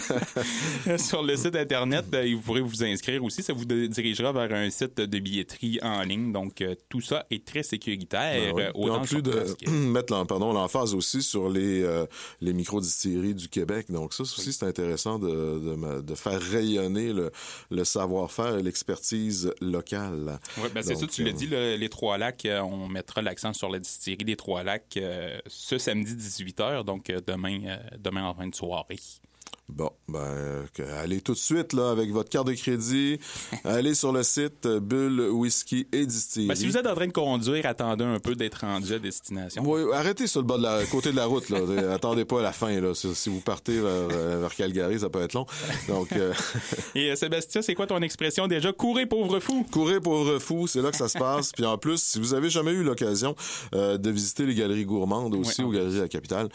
[0.98, 2.06] sur le site internet.
[2.14, 3.42] et vous pourrez vous inscrire aussi.
[3.42, 6.32] Ça vous dirigera vers un site de billetterie en ligne.
[6.32, 8.54] Donc tout ça est très sécuritaire.
[8.54, 8.90] Ben oui.
[8.90, 12.06] en plus de mettre l'emphase aussi sur les, euh,
[12.40, 13.86] les micro-distilleries du Québec.
[13.90, 14.79] Donc ça aussi, c'est intéressant
[15.18, 17.30] de, de, de faire rayonner le,
[17.70, 20.38] le savoir-faire et l'expertise locale.
[20.58, 23.22] Ouais, ben c'est ça, tu l'as euh, dit, le- les Trois Lacs, euh, on mettra
[23.22, 28.24] l'accent sur la distillerie des Trois Lacs euh, ce samedi 18h, donc demain, euh, demain
[28.24, 28.98] en fin de soirée.
[29.70, 33.18] Bon, ben, euh, allez tout de suite là avec votre carte de crédit,
[33.64, 36.48] allez sur le site euh, Bulle Whisky et Distillerie.
[36.48, 39.62] Ben, si vous êtes en train de conduire, attendez un peu d'être rendu à destination.
[39.64, 41.58] Oui, arrêtez sur le bas de la côté de la route là.
[41.94, 42.92] Attendez pas à la fin là.
[42.94, 45.46] Si, vous partez vers, euh, vers Calgary, ça peut être long.
[45.88, 46.32] Donc euh,
[46.94, 48.72] Et euh, Sébastien, c'est quoi ton expression déjà?
[48.72, 49.66] Courez, pauvre fou!
[49.70, 51.52] Courez pauvre fou, c'est là que ça se passe.
[51.52, 53.34] Puis en plus, si vous avez jamais eu l'occasion
[53.74, 56.48] euh, de visiter les galeries gourmandes aussi aux galeries de la capitale,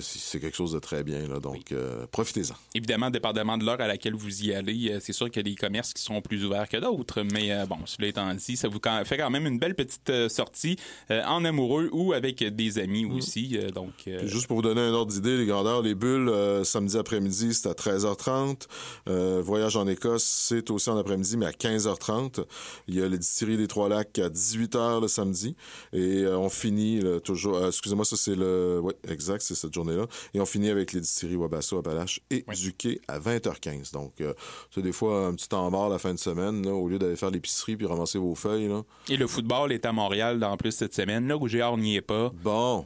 [0.00, 1.40] c'est quelque chose de très bien là.
[1.40, 1.74] Donc
[2.12, 2.54] profitez-en.
[2.74, 5.50] Évidemment, dépendamment de l'heure à laquelle vous y allez, euh, c'est sûr qu'il y a
[5.50, 8.68] des commerces qui sont plus ouverts que d'autres, mais euh, bon, cela étant dit, ça
[8.68, 10.76] vous fait quand même une belle petite euh, sortie
[11.10, 13.56] euh, en amoureux ou avec des amis aussi.
[13.56, 16.30] euh, donc, juste pour vous donner un ordre d'idée, les grandeurs, les bulles,
[16.64, 18.66] samedi après-midi, c'est à 13h30.
[19.08, 22.44] Euh, voyage en Écosse, c'est aussi en après-midi, mais à 15h30.
[22.88, 25.56] Il y a les distilleries des Trois-Lacs à 18h le samedi.
[25.92, 27.66] Et on finit là, toujours...
[27.66, 28.80] Excusez-moi, ça c'est le...
[28.82, 30.06] Oui, exact, c'est cette journée-là.
[30.34, 32.56] Et on finit avec les distilleries Wabasso, Appalaches et Oui.
[32.60, 33.92] Duquet à 20h15.
[33.92, 34.34] Donc, euh,
[34.70, 37.16] c'est des fois un petit temps mort la fin de semaine, là, au lieu d'aller
[37.16, 38.68] faire l'épicerie puis ramasser vos feuilles.
[38.68, 38.82] Là.
[39.08, 42.00] Et le football est à Montréal en plus cette semaine, là où Gérard n'y est
[42.02, 42.30] pas.
[42.42, 42.84] Bon,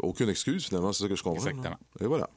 [0.00, 1.44] aucune excuse finalement, c'est ça que je comprends.
[1.44, 1.50] là.
[1.50, 1.78] Exactement.
[2.00, 2.28] Et voilà.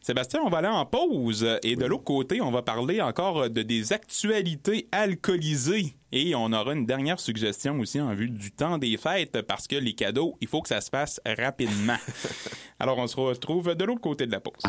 [0.00, 3.62] Sébastien, on va aller en pause et de l'autre côté, on va parler encore de
[3.62, 8.96] des actualités alcoolisées et on aura une dernière suggestion aussi en vue du temps des
[8.96, 11.96] fêtes parce que les cadeaux, il faut que ça se fasse rapidement.
[12.78, 14.62] Alors on se retrouve de l'autre côté de la pause.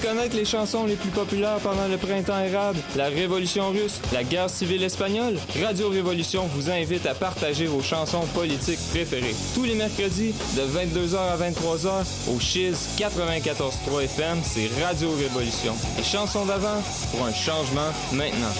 [0.00, 4.50] Connaître les chansons les plus populaires pendant le printemps érable, la Révolution russe, la guerre
[4.50, 5.38] civile espagnole?
[5.62, 9.34] Radio Révolution vous invite à partager vos chansons politiques préférées.
[9.54, 15.74] Tous les mercredis, de 22h à 23h, au Chiz 94.3 FM, c'est Radio Révolution.
[15.96, 18.54] Les chansons d'avant pour un changement maintenant.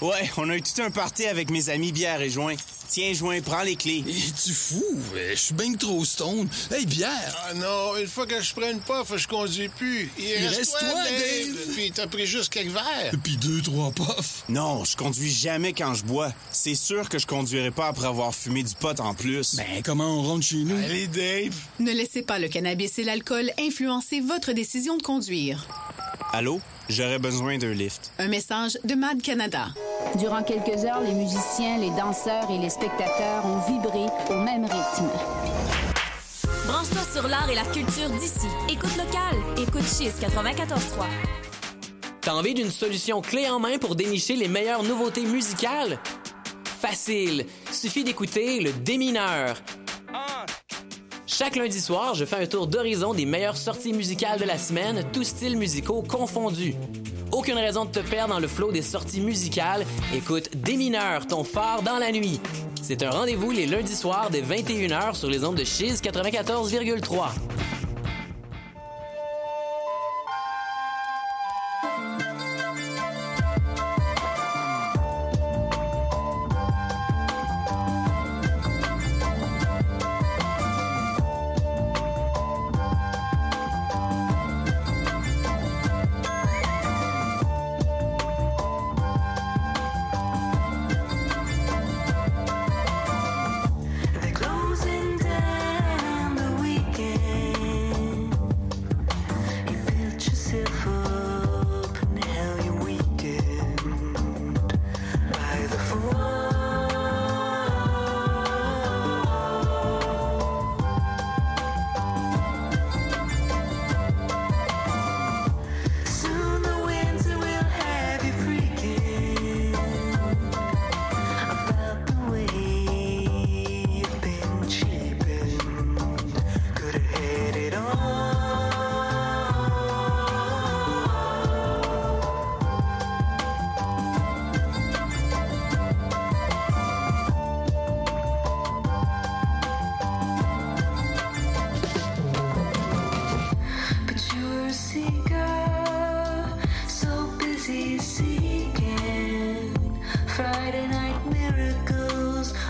[0.00, 2.56] Ouais, on a eu tout un party avec mes amis bière et joint.
[2.94, 4.04] Tiens, joint, prends les clés.
[4.06, 4.84] Es-tu fou?
[5.28, 6.48] Je suis bien trop stone.
[6.70, 7.36] Hey, bière!
[7.48, 10.08] Ah non, une fois que je prends une puff, je conduis plus.
[10.16, 11.74] Il, reste toi, Dave.
[11.74, 13.10] Puis t'as pris juste quelques verres.
[13.24, 14.44] Puis deux, trois puffs.
[14.48, 16.32] Non, je conduis jamais quand je bois.
[16.52, 19.56] C'est sûr que je conduirai pas après avoir fumé du pot en plus.
[19.56, 20.76] Ben, comment on rentre chez nous?
[20.76, 21.56] Allez, Dave.
[21.80, 25.66] Ne laissez pas le cannabis et l'alcool influencer votre décision de conduire.
[26.36, 26.60] Allô?
[26.88, 28.10] J'aurais besoin d'un lift.
[28.18, 29.68] Un message de Mad Canada.
[30.18, 35.10] Durant quelques heures, les musiciens, les danseurs et les spectateurs ont vibré au même rythme.
[36.66, 38.48] Branche-toi sur l'art et la culture d'ici.
[38.68, 39.36] Écoute local.
[39.56, 41.06] Écoute Chiz 94.3.
[42.20, 46.00] T'as envie d'une solution clé en main pour dénicher les meilleures nouveautés musicales?
[46.80, 47.46] Facile.
[47.70, 49.54] Suffit d'écouter le démineur.
[51.36, 55.02] Chaque lundi soir, je fais un tour d'horizon des meilleures sorties musicales de la semaine,
[55.12, 56.76] tous styles musicaux confondus.
[57.32, 59.84] Aucune raison de te perdre dans le flot des sorties musicales.
[60.14, 62.38] Écoute Démineur, ton phare dans la nuit.
[62.82, 67.30] C'est un rendez-vous les lundis soirs dès 21h sur les ondes de Chiz 94,3.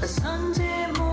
[0.07, 1.04] Sunday morning.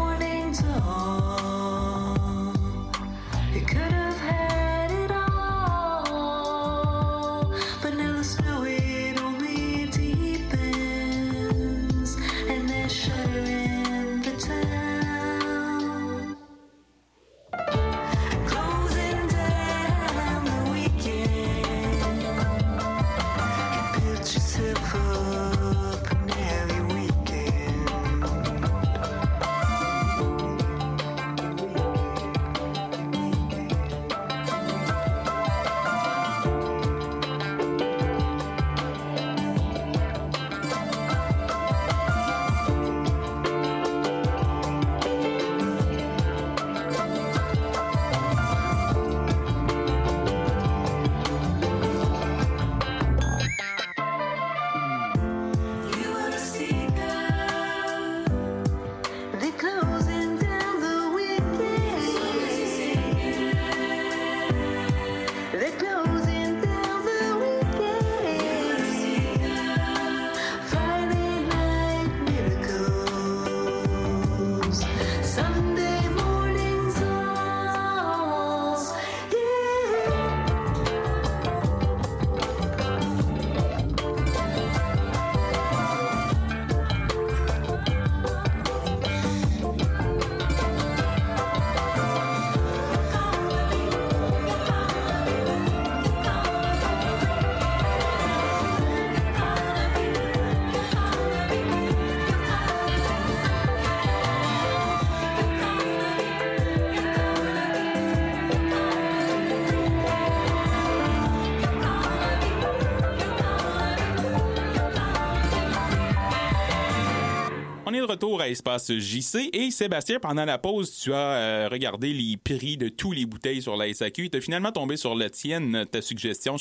[118.21, 122.87] À Espace JC et Sébastien, pendant la pause, tu as euh, regardé les prix de
[122.87, 124.29] tous les bouteilles sur la SAQ.
[124.29, 126.55] Tu as finalement tombé sur la tienne, ta suggestion,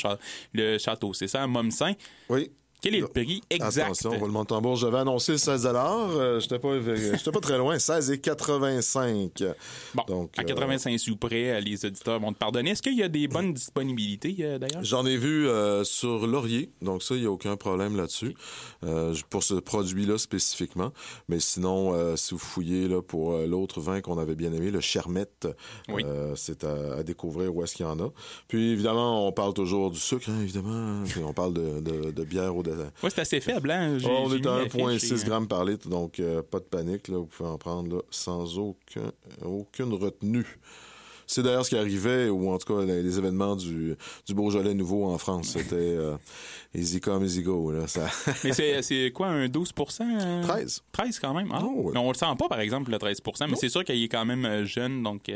[0.55, 1.93] le château, c'est ça, Momsin?
[2.31, 2.51] Oui.
[2.83, 3.83] Quel est le prix exact?
[3.85, 4.13] Attention,
[4.53, 4.81] en bourse.
[4.81, 5.67] J'avais annoncé 16
[6.17, 6.81] euh, pas,
[7.17, 7.77] j'étais pas très loin.
[7.77, 9.55] 16,85
[9.95, 12.71] Bon, Donc, à euh, 85 sous près, euh, les auditeurs vont te pardonner.
[12.71, 14.83] Est-ce qu'il y a des bonnes disponibilités, euh, d'ailleurs?
[14.85, 18.35] J'en ai vu euh, sur Laurier, donc ça, il n'y a aucun problème là-dessus,
[18.85, 20.93] euh, pour ce produit-là spécifiquement.
[21.29, 24.71] Mais sinon, euh, si vous fouillez là, pour euh, l'autre vin qu'on avait bien aimé,
[24.71, 25.49] le Chermette,
[25.89, 26.03] Oui.
[26.05, 28.11] euh, c'est à, à découvrir où est-ce qu'il y en a.
[28.49, 31.03] Puis évidemment, on parle toujours du sucre, hein, évidemment.
[31.05, 32.63] Puis on parle de, de, de bière au
[33.03, 33.99] Ouais, c'est assez faible, hein?
[33.99, 36.59] J'ai- on est à mis l'affiche 1,6 et, euh, grammes par litre, donc euh, pas
[36.59, 37.09] de panique.
[37.09, 39.13] Là, vous pouvez en prendre là, sans aucun,
[39.45, 40.59] aucune retenue.
[41.27, 43.95] C'est d'ailleurs ce qui arrivait, ou en tout cas les, les événements du,
[44.27, 45.51] du Beaujolais nouveau en France.
[45.51, 46.17] C'était euh,
[46.75, 47.71] easy come, easy go.
[47.71, 48.09] Là, ça...
[48.45, 50.43] Mais c'est, quoi, un 12% euh?
[50.43, 50.83] 13.
[50.91, 51.49] 13 quand même.
[51.53, 51.63] Ah.
[51.63, 51.97] Oh, ouais.
[51.97, 54.45] On le sent pas, par exemple, le 13% mais c'est sûr qu'il est quand même
[54.45, 55.31] euh, jeune, donc...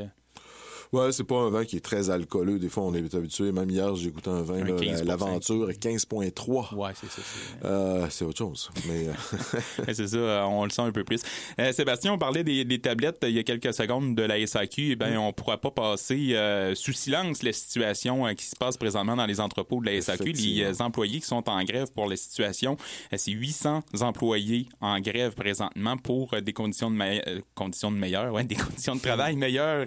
[0.94, 2.58] Ouais, c'est pas un vin qui est très alcooleux.
[2.58, 3.50] Des fois, on est habitué.
[3.52, 4.92] Même hier, j'ai goûté un vin, Un là, 15%.
[4.98, 6.72] la- l'aventure, 15,3.
[6.74, 7.22] Ouais, c'est ça.
[7.60, 8.70] C'est, Euh, autre chose.
[8.86, 9.12] Mais euh,
[9.92, 11.20] c'est ça, euh, on le sent un peu plus.
[11.58, 14.92] Euh, Sébastien, on parlait des, des tablettes il y a quelques secondes de la SAQ.
[14.92, 19.16] Eh bien, on pourra pas passer euh, sous silence la situation qui se passe présentement
[19.16, 20.32] dans les entrepôts de la SAQ.
[20.32, 22.76] Les employés qui sont en grève pour la situation,
[23.16, 28.54] c'est 800 employés en grève présentement pour des conditions de, conditions de meilleures, ouais, des
[28.54, 29.86] conditions de travail meilleures.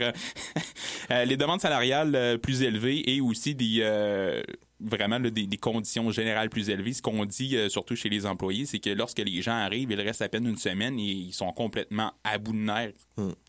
[1.11, 4.41] Euh, les demandes salariales euh, plus élevées et aussi des euh,
[4.80, 6.93] vraiment là, des, des conditions générales plus élevées.
[6.93, 10.01] Ce qu'on dit euh, surtout chez les employés, c'est que lorsque les gens arrivent, ils
[10.01, 12.93] restent à peine une semaine et ils sont complètement à bout de nerfs,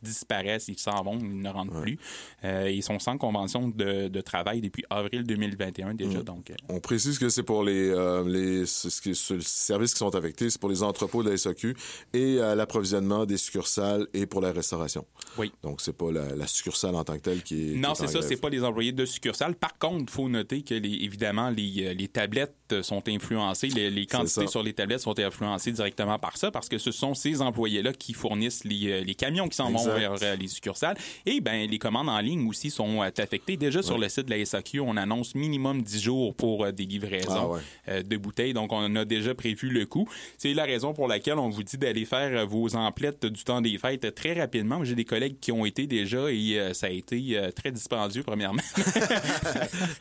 [0.03, 1.99] disparaissent, ils s'en vont, ils ne rentrent plus.
[2.45, 6.23] Euh, ils sont sans convention de, de travail depuis avril 2021 déjà.
[6.23, 10.83] Donc, euh, on précise que c'est pour les, services qui sont affectés, c'est pour les
[10.83, 11.77] entrepôts de la SAQ
[12.15, 15.05] et l'approvisionnement des succursales et pour la restauration.
[15.37, 15.53] Oui.
[15.63, 17.77] Donc, c'est pas la, la succursale en tant que telle qui est.
[17.77, 19.55] Non, c'est ça, c'est pas les employés de succursale.
[19.55, 23.91] Par contre, il faut noter que, les, évidemment, les, euh, les tablettes sont influencées, les,
[23.91, 27.43] les quantités sur les tablettes sont influencées directement par ça, parce que ce sont ces
[27.43, 30.97] employés-là qui fournissent les, euh, les camions qui s'en vont vers euh, les succursales.
[31.27, 33.57] Et ben les commandes en ligne aussi sont euh, affectées.
[33.57, 37.57] Déjà, sur le site de la SAQ, on annonce minimum 10 jours pour des livraisons
[37.89, 38.03] Ah ouais.
[38.03, 38.53] de bouteilles.
[38.53, 40.09] Donc, on a déjà prévu le coup.
[40.37, 43.79] C'est la raison pour laquelle on vous dit d'aller faire vos emplettes du temps des
[43.79, 44.85] fêtes très rapidement.
[44.85, 48.63] J'ai des collègues qui ont été déjà et ça a été très dispendieux, premièrement.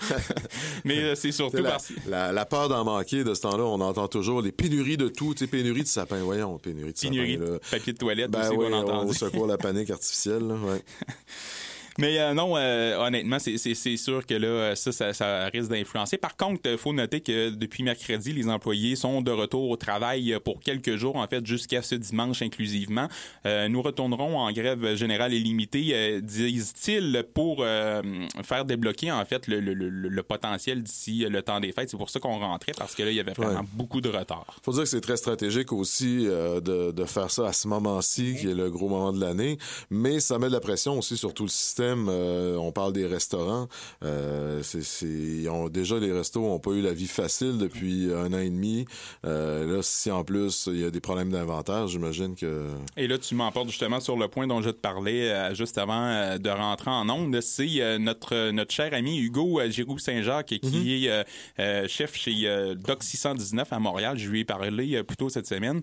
[0.85, 1.93] Mais c'est surtout la, parce que...
[2.09, 5.33] la, la peur d'en manquer de ce temps-là, on entend toujours les pénuries de tout,
[5.35, 6.17] tu pénurie de sapin.
[6.23, 7.45] Voyons, pénurie de Pénurie sapin.
[7.45, 7.59] de là.
[7.71, 9.15] papier de toilette Ben aussi, oui, on entend au dire.
[9.15, 10.47] secours la panique artificielle.
[10.47, 10.81] là, ouais.
[11.99, 15.45] Mais euh, non, euh, honnêtement, c'est- c'est c'est sûr que là, euh, ça, ça, ça
[15.47, 16.17] risque d'influencer.
[16.17, 20.33] Par contre, il faut noter que depuis mercredi, les employés sont de retour au travail
[20.33, 23.07] euh, pour quelques jours, en fait, jusqu'à ce dimanche inclusivement.
[23.45, 28.01] Euh, nous retournerons en grève générale et limitée, euh, disent-ils, pour euh,
[28.43, 31.89] faire débloquer, en fait, le, le- le- le potentiel d'ici le temps des fêtes.
[31.89, 33.65] C'est pour ça qu'on rentrait, parce que là, il y avait vraiment Ouais.
[33.73, 34.45] beaucoup de retard.
[34.63, 38.35] faut dire que c'est très stratégique aussi euh, de, de faire ça à ce moment-ci,
[38.39, 39.57] qui est le gros moment de l'année,
[39.89, 41.86] mais ça met de la pression aussi sur tout le système.
[42.09, 43.67] Euh, on parle des restaurants.
[44.03, 48.11] Euh, c'est, c'est- ils ont, déjà, les restos ont pas eu la vie facile depuis
[48.13, 48.85] un an et demi.
[49.25, 52.67] Euh, là, si en plus, il y a des problèmes d'inventaire, j'imagine que...
[52.97, 56.49] Et là, tu m'emportes justement sur le point dont je te parlais juste avant de
[56.49, 57.39] rentrer en onde.
[57.41, 61.23] C'est notre, notre cher ami Hugo Giroux-Saint-Jacques qui est euh,
[61.59, 64.17] euh, chef chez Doc 619 à Montréal.
[64.17, 65.81] Je lui ai parlé plus tôt cette semaine.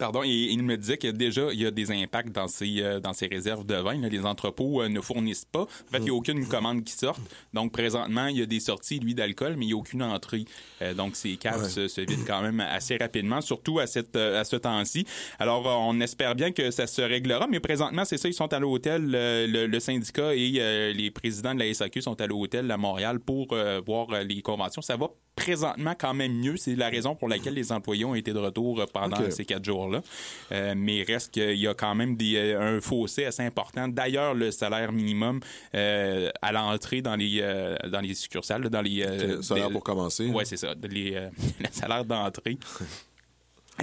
[0.00, 3.00] Pardon, et il me disait que déjà, il y a des impacts dans ces, euh,
[3.00, 4.00] dans ces réserves de vin.
[4.00, 4.08] là.
[4.08, 5.64] Les entrepôts euh, ne fournissent pas.
[5.64, 7.18] En fait, il n'y a aucune commande qui sort.
[7.52, 10.46] Donc, présentement, il y a des sorties, lui, d'alcool, mais il n'y a aucune entrée.
[10.80, 11.68] Euh, donc, ces caves Ouais.
[11.68, 15.04] se, se vident quand même assez rapidement, surtout à, cette, à ce temps-ci.
[15.38, 18.58] Alors, on espère bien que ça se réglera, mais présentement, c'est ça, ils sont à
[18.58, 23.20] l'hôtel, le, le syndicat et les présidents de la SAQ sont à l'hôtel à Montréal
[23.20, 23.54] pour
[23.86, 24.80] voir les conventions.
[24.80, 25.08] Ça va
[25.40, 26.56] présentement quand même mieux.
[26.56, 29.64] C'est la raison pour laquelle les employés ont été de retour euh, pendant ces quatre
[29.64, 30.02] jours-là.
[30.52, 33.88] Euh, mais il reste qu'il y a quand même des, euh, un fossé assez important.
[33.88, 35.40] D'ailleurs, le salaire minimum
[35.74, 39.06] euh, à l'entrée dans les euh, dans les succursales, dans les
[39.42, 40.26] salaire pour commencer.
[40.26, 40.74] Ouais, c'est ça.
[40.82, 41.12] Les,
[41.60, 42.58] le salaire d'entrée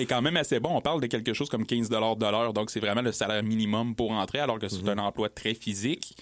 [0.02, 0.70] est quand même assez bon.
[0.76, 3.96] On parle de quelque chose comme 15 de l'heure, donc c'est vraiment le salaire minimum
[3.96, 4.90] pour entrer, alors que c'est Mhm.
[4.90, 6.16] un emploi très physique.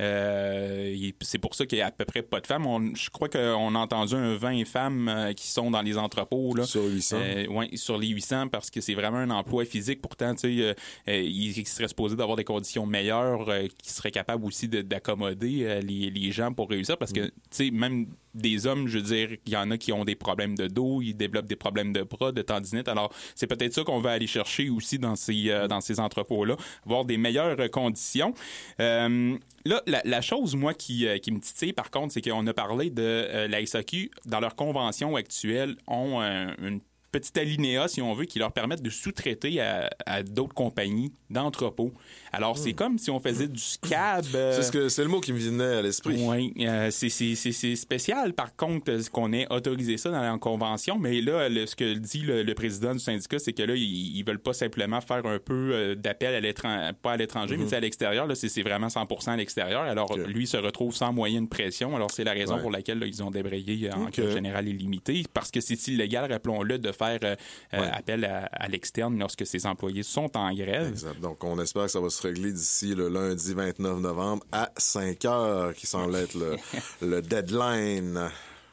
[0.00, 2.66] Euh, c'est pour ça qu'il y a à peu près pas de femmes.
[2.66, 6.54] On- je crois qu'on a entendu un 20 femmes euh, qui sont dans les entrepôts.
[6.54, 6.64] Là.
[6.64, 7.16] Sur 800.
[7.20, 10.00] Euh, ouais, sur les 800, parce que c'est vraiment un emploi physique.
[10.00, 10.74] Pourtant, tu sais,
[11.08, 13.46] euh, il, serait supposé d'avoir des conditions meilleures,
[13.82, 17.70] qui seraient capables aussi de- d'accommoder les, les gens pour réussir, parce que, tu sais,
[17.70, 20.66] même des hommes, je veux dire, il y en a qui ont des problèmes de
[20.66, 22.88] dos, ils développent des problèmes de bras, de tendinite.
[22.88, 26.56] Alors, c'est peut-être ça qu'on va aller chercher aussi dans ces, euh, dans ces entrepôts-là,
[26.86, 28.34] avoir des meilleures euh, conditions.
[28.80, 32.54] Euh, là, la, la chose, moi, qui, qui me titille, par contre, c'est qu'on a
[32.54, 36.80] parlé de euh, la SAQ, dans leur convention actuelle, ont une
[37.12, 41.92] petite alinéa, si on veut, qui leur permettent de sous-traiter à, à d'autres compagnies d'entrepôts.
[42.32, 44.24] Alors, c'est comme si on faisait du scab.
[44.34, 46.16] euh, C'est ce que c'est le mot qui me venait à l'esprit.
[46.18, 51.20] oui, euh, c'est- spécial, par contre, euh, qu'on ait autorisé ça dans la convention, mais
[51.20, 54.24] là, le- ce que dit le, le président du syndicat, c'est que là, ils, ils
[54.24, 57.68] veulent pas simplement faire un peu d'appel à l'étranger, pas à l'étranger, mais Mhm.
[57.68, 59.82] c'est à l'extérieur, là, c'est vraiment 100% à l'extérieur.
[59.82, 62.60] Alors, lui se retrouve sans moyen de pression, alors c'est la raison Ouais.
[62.62, 64.12] pour laquelle là, ils ont débrayé en Ok.
[64.12, 67.36] cas général illimité, parce que c'est illégal, rappelons-le, de faire euh,
[67.74, 67.90] euh, Ouais.
[67.92, 70.88] appel à, à l'externe lorsque ses employés sont en grève.
[70.88, 71.20] Exact.
[71.20, 75.24] Donc, on espère que ça va se régler d'ici le lundi 29 novembre à 5
[75.24, 76.56] heures, qui semble être le,
[77.06, 78.30] le deadline.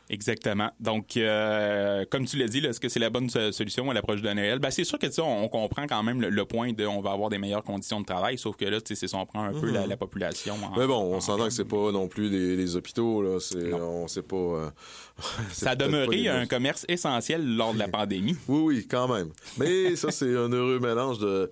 [0.09, 0.71] Exactement.
[0.79, 4.21] Donc, euh, comme tu l'as dit, est-ce que c'est la bonne so- solution à l'approche
[4.21, 4.57] de Noël?
[4.59, 7.11] Ben, c'est sûr que on, on comprend quand même le, le point de on va
[7.11, 9.43] avoir des meilleures conditions de travail, sauf que là, tu sais, c'est si on prend
[9.43, 9.73] un peu Mhm.
[9.73, 10.55] la, la population.
[10.63, 13.39] en- Mais bon, on s'entend que c'est pas non plus des, des hôpitaux, là.
[13.39, 14.35] C'est, on sait pas.
[14.35, 14.69] euh,
[15.51, 18.35] Ça a demeuré un commerce essentiel lors de la pandémie.
[18.47, 19.29] Oui, oui, quand même.
[19.57, 21.49] Mais ça, c'est un heureux mélange de.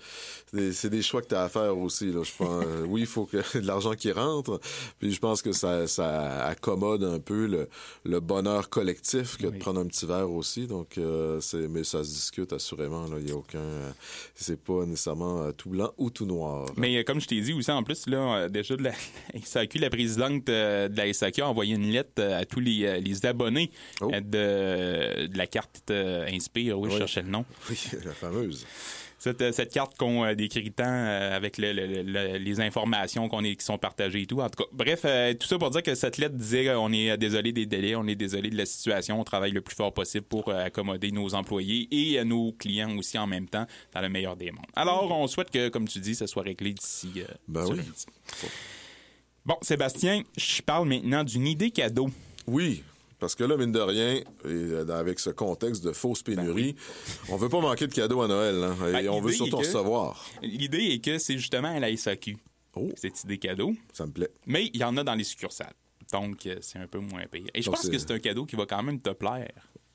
[0.72, 2.12] C'est des choix que tu as à faire aussi.
[2.12, 2.22] Là.
[2.24, 4.60] Je pense, oui, il faut que de l'argent qui rentre.
[5.00, 7.68] Puis je pense que ça, ça accommode un peu le,
[8.06, 10.68] le bonheur collectif que de prendre un petit verre aussi.
[10.68, 13.04] Donc, euh, c'est, mais ça se discute assurément.
[13.08, 13.16] Là.
[13.20, 13.60] Il n'y a aucun.
[13.60, 13.92] euh,
[14.36, 16.66] c'est pas nécessairement euh, tout blanc ou tout noir.
[16.78, 18.94] Mais comme je t'ai dit aussi, en plus, là, déjà, de la
[19.44, 23.72] SAQ, la présidente de la SAQ a envoyé une lettre à tous les, les abonnés
[24.02, 26.80] euh, de, de la carte Inspire.
[26.80, 27.00] Oui, je Oui.
[27.00, 27.46] cherchais le nom.
[27.70, 28.66] Oui, la fameuse.
[29.28, 33.28] Cette, euh, cette carte qu'on euh, décrit tant euh, avec le- le- le- les informations
[33.28, 34.40] qu'on est, qui sont partagées et tout.
[34.40, 35.06] En tout cas, bref,
[35.40, 38.16] tout ça pour dire que cette lettre disait on est désolé des délais, on est
[38.16, 42.24] désolé de la situation, on travaille le plus fort possible pour accommoder nos employés et
[42.24, 44.66] nos clients aussi en même temps, dans le meilleur des mondes.
[44.76, 47.80] Alors, on souhaite que, comme tu dis, ça soit réglé d'ici euh, Ben oui.
[49.46, 52.10] Bon, Sébastien, je parle maintenant d'une idée cadeau.
[52.48, 52.84] Oui.
[53.20, 56.76] Parce que là, mine de rien, et euh, avec ce contexte de fausse pénurie,
[57.30, 58.64] on veut pas manquer de cadeaux à Noël.
[58.64, 60.24] hein, et Ben, on veut surtout que- recevoir.
[60.44, 62.38] L'idée est que c'est justement à la SAQ,
[62.96, 63.74] cette idée cadeau.
[63.92, 64.30] Ça me plaît.
[64.46, 65.74] Mais il y en a dans les succursales.
[66.14, 67.48] Donc, euh, c'est un peu moins payé.
[67.56, 69.52] Et je pense que c'est un cadeau qui va quand même te plaire.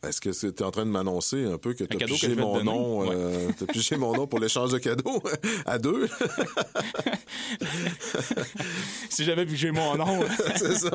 [0.06, 2.62] Est-ce que tu es en train de m'annoncer un peu que tu as pigé mon
[2.64, 3.08] nom, Ouais.
[3.12, 5.22] euh, pigé mon nom pour l'échange de cadeaux
[5.64, 6.08] à deux?
[9.10, 10.20] si j'avais pigé mon nom.
[10.56, 10.90] c'est ça.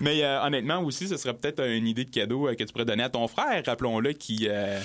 [0.00, 2.84] Mais euh, honnêtement aussi, ce serait peut-être une idée de cadeau euh, que tu pourrais
[2.84, 4.80] donner à ton frère, rappelons-le, qui euh,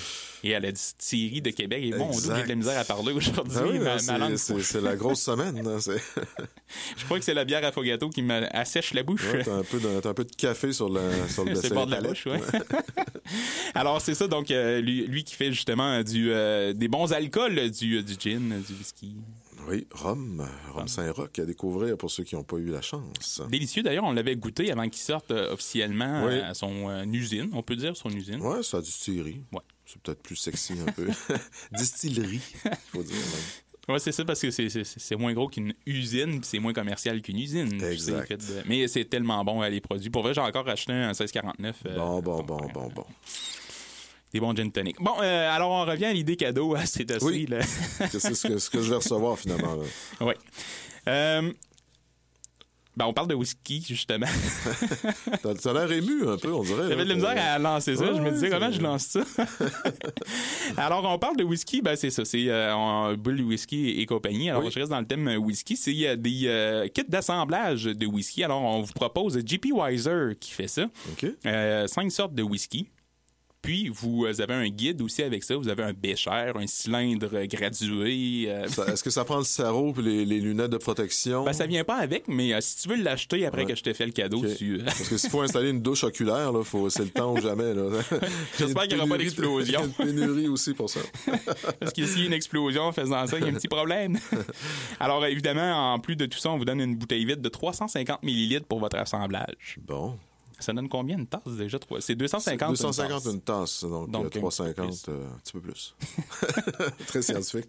[0.50, 1.82] est à la distillerie de Québec.
[1.84, 2.36] Et bon, Exact.
[2.36, 3.54] j'ai de la misère à parler aujourd'hui.
[3.56, 5.66] Ah oui, ma, ma c'est- la grosse semaine.
[5.66, 6.02] hein, c'est-
[6.96, 9.24] Je crois que c'est la bière à Fogato qui m'assèche la bouche.
[9.32, 11.86] Ouais, t'as, un peu de, t'as un peu de café sur le, sur le bord
[11.86, 12.40] de la bouche, ouais.
[13.74, 17.70] Alors, c'est ça, donc, euh, lui, lui qui fait justement du, euh, des bons alcools,
[17.70, 19.16] du, du gin, du whisky.
[19.66, 23.40] Oui, Rome, Rome Saint-Roch à découvrir pour ceux qui n'ont pas eu la chance.
[23.50, 26.38] Délicieux, d'ailleurs, on l'avait goûté avant qu'il sorte euh, officiellement Oui.
[26.40, 28.42] à son euh, usine, on peut dire son usine.
[28.42, 29.40] Ouais, c'est la distillerie.
[29.52, 29.60] Ouais.
[29.94, 31.08] C'est peut-être plus sexy un peu.
[31.72, 32.40] Distillerie,
[32.92, 33.16] faut dire.
[33.88, 37.38] Ouais, c'est ça, parce que c'est- moins gros qu'une usine, puis c'est moins commercial qu'une
[37.38, 37.82] usine.
[37.84, 38.26] Exact.
[38.42, 40.08] Fait Mais c'est tellement bon, euh, les produits.
[40.10, 41.76] Pour vrai, j'ai encore acheté un 1649.
[41.86, 43.04] euh, Bon, bon, bon, bon, bon.
[44.32, 44.96] Des bons gin tonic.
[45.00, 47.28] Bon, euh, alors on revient à l'idée cadeau à ces dossiers.
[47.28, 47.48] Oui.
[48.10, 49.76] c'est ce que, ce que je vais recevoir finalement.
[50.20, 50.34] Oui.
[51.06, 51.52] Euh,
[52.96, 54.26] ben, on parle de whisky, justement.
[55.42, 56.88] T'as, t'as l'air ému un peu, on dirait.
[56.88, 58.04] J'avais de la là, misère à lancer ça.
[58.04, 59.20] Ouais, je me disais, comment je lance ça?
[60.76, 61.82] Alors, on parle de whisky.
[61.82, 62.24] Ben, c'est ça.
[62.24, 64.50] C'est euh, Bull Whisky et, et compagnie.
[64.50, 64.70] Alors, Oui.
[64.72, 65.76] je reste dans le thème euh, whisky.
[65.76, 68.44] C'est euh, des euh, kits d'assemblage de whisky.
[68.44, 70.86] Alors, on vous propose JP Weiser qui fait ça.
[71.86, 72.88] Cinq sortes de whisky.
[73.64, 75.56] Puis, vous avez un guide aussi avec ça.
[75.56, 78.44] Vous avez un bécher, un cylindre gradué.
[78.48, 81.44] euh, Est-ce que ça prend le sarrau et les, les lunettes de protection?
[81.44, 83.70] ben, ça vient pas avec, mais euh, si tu veux l'acheter après Ouais.
[83.72, 84.82] que je t'ai fait le cadeau, tu...
[84.84, 87.72] Parce que s'il faut installer une douche oculaire, là, faut, c'est le temps ou jamais.
[88.58, 89.62] J'espère qu'il y aura pas d'explosion.
[89.66, 91.00] Il y a une pénurie aussi pour ça.
[91.80, 93.68] Parce que s'il y a une explosion en faisant ça, il y a un petit
[93.68, 94.18] problème.
[95.00, 98.22] Alors, évidemment, en plus de tout ça, on vous donne une bouteille vide de 350
[98.22, 99.78] millilitres pour votre assemblage.
[99.86, 100.18] Bon.
[100.60, 101.78] Ça donne combien une tasse déjà?
[102.00, 103.32] C'est 250 une 250 tasse.
[103.32, 105.94] une tasse, donc, Donc, euh, 350, euh, un petit peu plus.
[107.06, 107.66] Très scientifique.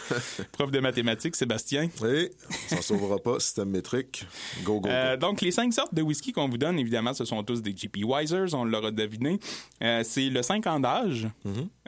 [0.52, 1.88] Prof de mathématiques, Sébastien.
[2.00, 2.30] Oui,
[2.68, 4.24] s'en sauvera pas, système métrique.
[4.62, 7.42] Go, go, Euh, donc, les cinq sortes de whisky qu'on vous donne, évidemment, ce sont
[7.42, 9.38] tous des GP Wisers, on l'aura deviné.
[9.82, 11.28] Euh, c'est le 5 ans d'âge,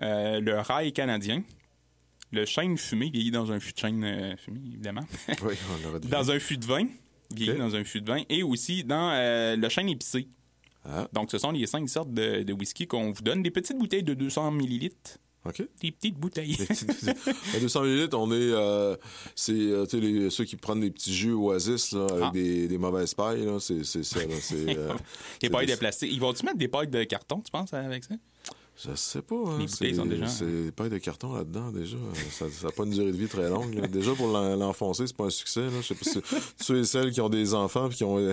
[0.02, 1.42] euh, le rail canadien,
[2.32, 5.04] le chêne fumé, vieilli dans un fût de chêne fumé, évidemment.
[5.42, 6.10] Oui, on l'aura deviné.
[6.16, 6.86] dans un fût de vin,
[7.34, 9.12] vieilli dans un fût de vin, et aussi dans
[9.56, 10.28] le chêne épicé.
[11.12, 13.42] Donc, ce sont les cinq sortes de, de whisky qu'on vous donne.
[13.42, 15.18] Des petites bouteilles de 200 millilitres.
[15.46, 15.62] OK.
[15.80, 16.54] Des petites bouteilles.
[17.54, 18.34] À 200 millilitres, on est.
[18.34, 18.94] euh,
[19.34, 22.30] c'est euh, les- ceux qui prennent des petits jus Oasis là, avec Ah.
[22.34, 23.44] des, des mauvaises pailles.
[23.46, 24.18] là, C'est ça.
[24.20, 24.92] là, euh,
[25.40, 26.10] des pailles des- de plastique.
[26.12, 28.14] Ils vont-tu mettre des pailles de carton, tu penses, avec ça?
[28.88, 29.34] Je sais pas.
[29.34, 31.96] Hein, Les bouteilles c'est, sont déjà- C'est des pailles de carton là-dedans, déjà.
[32.30, 33.74] Ça n'a pas une durée de vie très longue.
[33.74, 33.86] là.
[33.86, 35.60] Déjà, pour l'en- l'enfoncer, c'est pas un succès.
[35.62, 35.70] Là.
[35.82, 36.20] Je sais pas si
[36.64, 38.32] ceux et celles qui ont des enfants et qui ont, euh,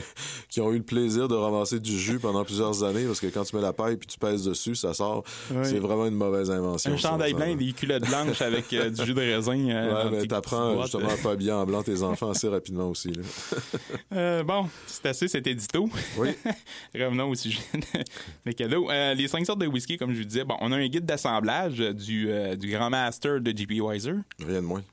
[0.50, 3.44] qui ont eu le plaisir de ramasser du jus pendant plusieurs années, parce que quand
[3.44, 5.24] tu mets la paille puis tu pèses dessus, ça sort.
[5.52, 5.58] Oui.
[5.64, 6.92] C'est vraiment une mauvaise invention.
[6.94, 9.58] Un chandail blanc et des culottes blanches avec euh, du jus de raisin.
[9.70, 13.10] euh, Ouais, mais t'apprends justement à pas habiller en blanc tes enfants assez rapidement aussi.
[13.12, 13.24] là.
[14.14, 15.90] Euh, bon, c'est assez cet édito.
[16.18, 16.30] Oui.
[16.96, 18.04] Revenons au sujet de-
[18.46, 18.90] des cadeaux.
[18.90, 21.80] Euh, les cinq sortes de whisky, comme je vous bon, on a un guide d'assemblage
[21.80, 24.14] euh, du, euh, du grand master de JP Weiser.
[24.40, 24.84] Rien de moins.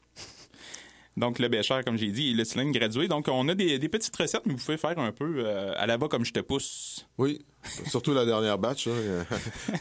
[1.16, 3.06] Donc, le bécher, comme j'ai dit, et le cylindre gradué.
[3.06, 5.86] Donc, on a des, des petites recettes, mais vous pouvez faire un peu euh, à
[5.86, 7.06] la bas comme je te pousse.
[7.18, 7.40] Oui,
[7.86, 8.88] surtout la dernière batch,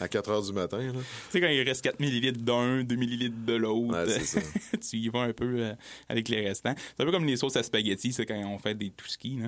[0.00, 0.78] à 4 heures du matin.
[0.78, 0.92] là.
[0.92, 4.06] Tu sais, quand il reste 4 millilitres d'un, 2 millilitres de l'autre, Ouais,
[4.80, 5.74] tu y vas un peu euh,
[6.08, 6.74] avec les restants.
[6.76, 9.38] C'est un peu comme les sauces à spaghetti, c'est quand on fait des touskis.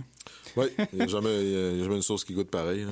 [0.57, 2.85] Oui, il n'y a, jamais une sauce qui goûte pareil.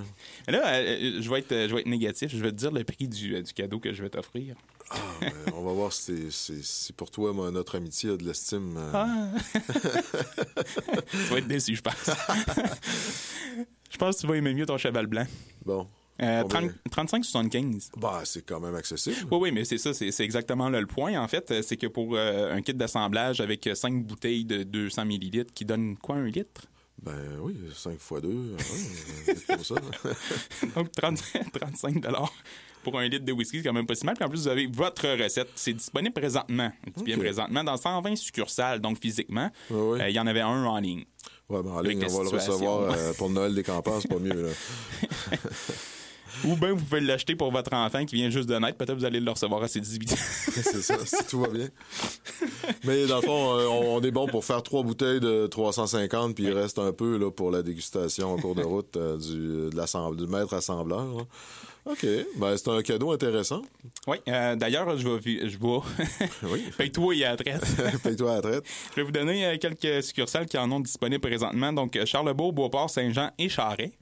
[0.46, 0.62] là.
[0.76, 2.30] Euh, je, vais être, je vais être négatif.
[2.30, 4.54] Je vais te dire le prix du, du cadeau que je vais t'offrir.
[4.92, 8.76] Euh, on va voir si, si pour toi, moi, notre amitié a de l'estime.
[8.76, 9.28] euh, Ah.
[11.10, 11.94] tu vas être déçu, je pense.
[13.90, 15.26] je pense que tu vas aimer mieux ton cheval blanc.
[15.64, 15.86] Bon.
[16.22, 16.72] Euh, Combien?
[16.92, 17.90] 30 35,75.
[17.96, 19.16] Bah, c'est quand même accessible.
[19.32, 21.62] Oui, oui, mais c'est ça, c'est exactement là le point, en fait.
[21.62, 25.96] C'est que pour euh, un kit d'assemblage avec 5 bouteilles de 200 millilitres qui donne
[25.96, 26.66] quoi, un litre?
[27.02, 28.28] Ben oui, 5 fois 2.
[29.48, 29.74] comme ça.
[30.76, 31.20] Donc, 30
[31.52, 32.00] 35
[32.84, 34.14] pour un litre de whisky, c'est quand même pas si mal.
[34.14, 35.48] Puis en plus, vous avez votre recette.
[35.56, 36.70] C'est disponible présentement.
[36.86, 37.22] Je dis bien Ok.
[37.22, 39.50] présentement, dans 120 succursales, donc physiquement.
[39.72, 41.04] Euh, Il y en avait un en ligne.
[41.48, 44.18] Ouais, ben en ligne, on va le recevoir euh, pour Noël des campagnes, c'est pas
[44.20, 44.42] mieux.
[44.44, 44.50] Là.
[46.44, 48.76] Ou bien vous pouvez l'acheter pour votre enfant qui vient juste de naître.
[48.76, 50.16] Peut-être vous allez le recevoir à ses 18 ans.
[50.18, 51.68] c'est ça, si tout va bien.
[52.82, 56.34] Mais dans le fond, euh, on, on est bon pour faire trois bouteilles de 350,
[56.34, 59.70] puis il reste un peu là, pour la dégustation en cours de route euh, du,
[59.70, 61.04] de l'assemble- du maître assembleur.
[61.06, 61.22] là.
[61.86, 62.06] OK,
[62.36, 63.60] ben, c'est un cadeau intéressant.
[64.06, 65.48] Oui, euh, d'ailleurs, je vais.
[65.48, 66.28] Je vais...
[66.50, 66.64] Oui.
[66.78, 68.02] Paye-toi et à la traite.
[68.02, 68.64] Paye-toi à la traite.
[68.90, 71.72] Je vais vous donner euh, quelques succursales qui en ont disponibles présentement.
[71.74, 73.92] Donc, euh, Charlebourg, Beauport, Saint-Jean et Charret.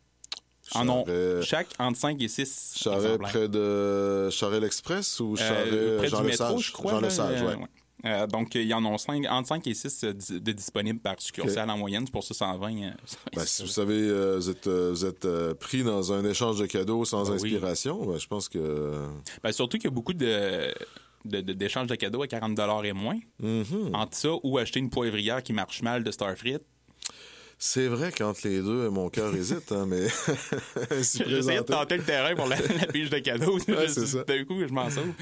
[0.74, 1.04] En ont
[1.42, 6.20] chaque entre 5 et 6 Charret près de Charret l'Express ou Charret Euh, près Jean
[6.20, 6.92] du métro, je crois.
[6.92, 7.54] Jean là, Lesage, ouais.
[7.56, 7.66] ouais.
[8.04, 11.70] Euh, donc, il y en a cinq, entre 5 et 6 de disponibles par succursale
[11.70, 12.04] en moyenne.
[12.06, 12.82] C'est pour ça 120.
[12.82, 12.90] euh,
[13.36, 16.58] Ben, si vous savez, euh, vous êtes, euh, vous êtes euh, pris dans un échange
[16.58, 17.54] de cadeaux sans Ben oui.
[17.54, 18.92] inspiration, ben, je pense que...
[19.42, 20.72] Ben, surtout qu'il y a beaucoup de
[21.24, 23.18] de- de- d'échanges de, cadeaux à 40 et moins.
[23.40, 23.90] Mhm.
[23.94, 26.58] Entre ça ou acheter une poivrière qui marche mal de Starfrit.
[27.64, 30.08] C'est vrai qu'entre les deux, mon cœur hésite, hein, mais...
[31.00, 33.56] J'essayais de tenter le terrain pour la, la pige de cadeaux.
[33.68, 33.86] Ouais.
[34.26, 35.12] D'un coup, je m'en sauve.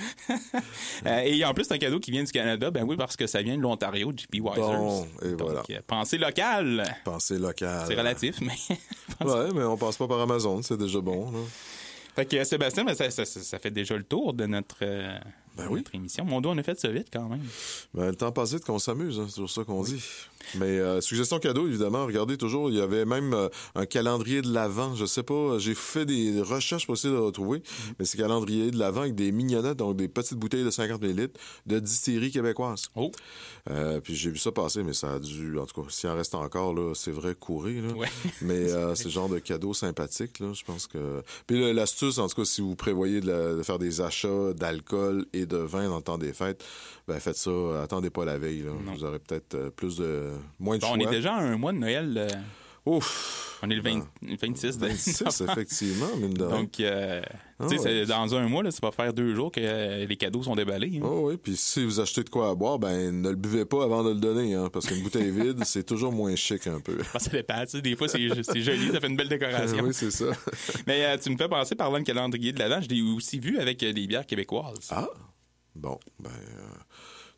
[1.04, 2.70] Euh, et en plus, c'est un cadeau qui vient du Canada.
[2.70, 4.54] Ben oui, parce que ça vient de l'Ontario, JP Wisers.
[4.56, 5.62] Bon, et Donc, voilà.
[5.70, 6.82] euh, pensée locale.
[7.04, 7.84] Pensée locale.
[7.86, 8.56] C'est relatif, mais...
[9.26, 11.30] Ouais, mais on passe pas par Amazon, c'est déjà bon.
[11.30, 11.38] Là.
[12.16, 15.16] Fait que Sébastien, ben, ça, ça- ça- ça fait déjà le tour de notre, euh,
[15.56, 16.24] Ben de notre émission.
[16.24, 17.42] Mon dos, on a fait ça vite quand même.
[17.94, 20.02] Ben, le temps passe vite qu'on s'amuse, hein, c'est toujours ça qu'on dit.
[20.54, 24.50] Mais euh, suggestion cadeau, évidemment, regardez toujours, il y avait même euh, un calendrier de
[24.52, 27.92] l'Avent, je sais pas, j'ai fait des recherches pour essayer de le retrouver, Mm-hmm.
[27.98, 31.28] mais c'est calendrier de l'Avent avec des mignonnettes, donc des petites bouteilles de 50 ml
[31.66, 32.84] de distillerie québécoise.
[32.96, 33.10] Oh!
[33.70, 36.14] Euh, puis j'ai vu ça passer, mais ça a dû, en tout cas, s'il en
[36.16, 37.92] reste encore, là, c'est vrai, courir, là.
[37.92, 38.08] Ouais.
[38.40, 41.22] Mais euh, c'est le genre de cadeau sympathique, là, je pense que...
[41.46, 45.26] Puis l'astuce, en tout cas, si vous prévoyez de, la- de faire des achats d'alcool
[45.34, 46.64] et de vin dans le temps des fêtes,
[47.08, 47.50] ben faites ça,
[47.82, 48.72] attendez pas la veille, là.
[48.94, 50.30] Vous aurez peut-être euh, plus de...
[50.58, 51.10] moins de Bon, on choix.
[51.10, 52.14] est déjà à un mois de Noël.
[52.16, 52.28] euh,
[52.86, 53.58] Ouf!
[53.62, 55.52] On est le 20 le 26 de 26, novembre.
[55.52, 56.46] effectivement, mine de.
[56.46, 57.20] Donc, euh,
[57.58, 58.06] Ah tu sais, ouais.
[58.06, 60.96] dans un mois, là, ça va faire deux jours que euh, les cadeaux sont déballés.
[60.96, 61.00] hein.
[61.04, 63.84] Oh oui, puis si vous achetez de quoi à boire, ben ne le buvez pas
[63.84, 66.96] avant de le donner, hein, parce qu'une bouteille vide, c'est toujours moins chic un peu.
[67.18, 68.18] Ça dépend, tu sais, des fois, c'est
[68.62, 69.84] joli, ça fait une belle décoration.
[69.84, 70.30] oui, c'est ça.
[70.86, 73.58] Mais euh, tu me fais penser, parlant de calendrier de l'Avent, je l'ai aussi vu
[73.58, 74.88] avec des bières québécoises.
[74.90, 75.06] Ah!
[75.74, 76.30] Bon, ben,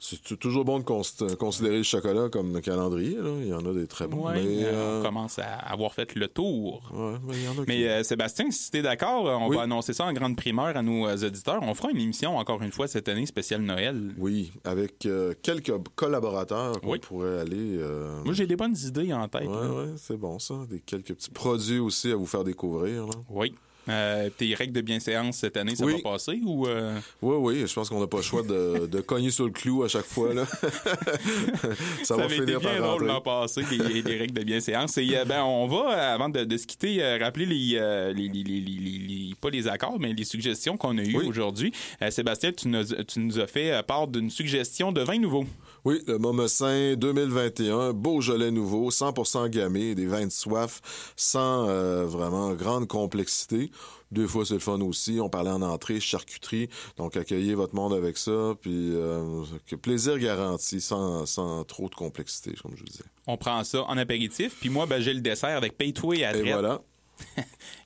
[0.04, 1.02] c'est toujours bon de cons-
[1.38, 3.16] considérer le chocolat comme un calendrier.
[3.16, 3.30] Là?
[3.40, 4.26] Il y en a des très bons.
[4.26, 6.82] Ouais, mais, euh, euh, on commence à avoir fait le tour.
[6.92, 9.48] ouais, mais il y en a qui- Mais euh, Sébastien, si tu es d'accord, on
[9.48, 9.56] Oui.
[9.56, 11.60] va annoncer ça en grande primeur à nos auditeurs.
[11.62, 14.12] On fera une émission encore une fois cette année spéciale Noël.
[14.18, 16.98] Oui, avec euh, quelques collaborateurs qu'on Oui.
[16.98, 17.78] pourrait aller.
[18.24, 19.44] Moi, j'ai des bonnes idées en tête.
[19.44, 19.68] Là.
[19.70, 20.54] ouais, c'est bon ça.
[20.68, 23.06] Des quelques petits produits aussi à vous faire découvrir.
[23.06, 23.12] là.
[23.30, 23.54] Oui.
[23.88, 25.94] Euh, tes règles de bienséance cette année, ça Oui.
[26.04, 26.68] va passer ou...
[26.68, 29.50] euh, Oui, oui, je pense qu'on n'a pas le choix de, de cogner sur le
[29.50, 30.32] clou à chaque fois.
[30.32, 30.46] Là.
[32.04, 34.98] ça, va avait été finir bien par drôle l'an passé, les, les règles de bienséance.
[34.98, 39.50] Et euh, ben, on va, avant de, de se quitter, rappeler les, les, les, pas
[39.50, 41.26] les accords, mais les suggestions qu'on a eues Oui.
[41.26, 41.72] aujourd'hui.
[42.10, 45.44] Sébastien, tu nous, tu nous as fait part d'une suggestion de vin nouveau.
[45.84, 50.80] Oui, le Momocin 2021, Beaujolais nouveau, 100% gamay, des vins de soif,
[51.16, 53.72] sans euh, vraiment grande complexité.
[54.12, 55.18] Deux fois, c'est le fun aussi.
[55.20, 56.68] On parlait en entrée, charcuterie.
[56.98, 58.54] Donc, accueillez votre monde avec ça.
[58.60, 63.04] Puis, euh, que plaisir garanti, sans, sans trop de complexité, comme je vous disais.
[63.26, 64.54] On prend ça en apéritif.
[64.60, 66.82] Puis moi, ben, j'ai le dessert avec Paytway à Et voilà.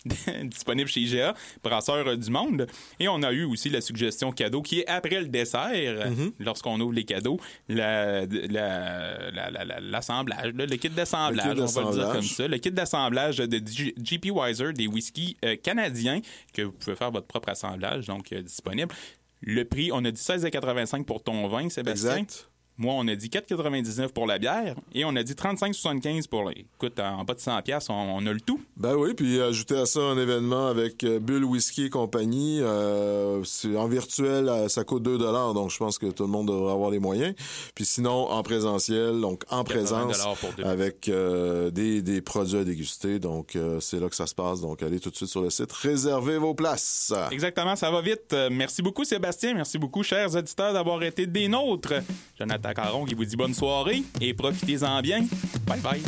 [0.44, 2.66] disponible chez IGA, brasseur du monde.
[3.00, 6.32] Et on a eu aussi la suggestion cadeau qui est après le dessert, Mm-hmm.
[6.40, 11.82] lorsqu'on ouvre les cadeaux, la- la- la- la- la- l'assemblage, le kit d'assemblage, on va
[11.90, 12.48] le dire comme ça.
[12.48, 16.20] Le kit d'assemblage de GP Wiser, des whiskies euh, canadiens,
[16.52, 18.94] que vous pouvez faire votre propre assemblage, donc euh, disponible.
[19.42, 22.16] Le prix, on a dit 16,85 pour ton vin, Sébastien.
[22.16, 22.48] Exact.
[22.78, 26.48] Moi, on a dit 4,99 pour la bière et on a dit 35,75 pour...
[26.50, 28.60] les- Écoute, en bas de 100 pièces, on, on a le tout.
[28.76, 32.60] Ben oui, puis ajouter à ça un événement avec euh, Bull Whisky et compagnie.
[32.60, 36.48] euh, c'est en virtuel, euh, ça coûte 2 donc je pense que tout le monde
[36.48, 37.34] devrait avoir les moyens.
[37.74, 40.26] Puis sinon, en présentiel, donc en 80 présence,
[40.62, 43.18] avec euh, des, des produits à déguster.
[43.18, 44.60] Donc euh, c'est là que ça se passe.
[44.60, 47.12] Donc allez tout de suite sur le site, réservez vos places.
[47.30, 48.34] Exactement, ça va vite.
[48.50, 49.54] Merci beaucoup, Sébastien.
[49.54, 51.94] Merci beaucoup, chers auditeurs, d'avoir été des nôtres.
[52.38, 55.26] Jonathan Caron qui vous dit bonne soirée et profitez-en bien.
[55.66, 56.02] Bye bye.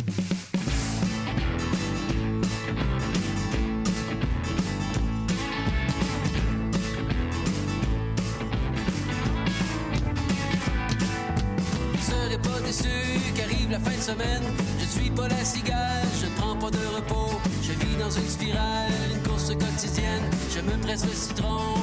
[13.35, 14.43] Qu'arrive la fin de semaine.
[14.79, 17.39] Je suis pas la cigale, je ne prends pas de repos.
[17.63, 20.23] Je vis dans une spirale, une course quotidienne.
[20.53, 21.78] Je me presse le citron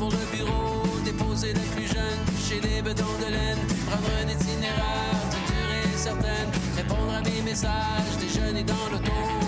[0.00, 5.20] pour le bureau, déposer le plus jeune chez les bedons de laine, prendre un itinéraire
[5.30, 9.39] d'une durée certaine, répondre à mes messages, déjeuner dans l'auto.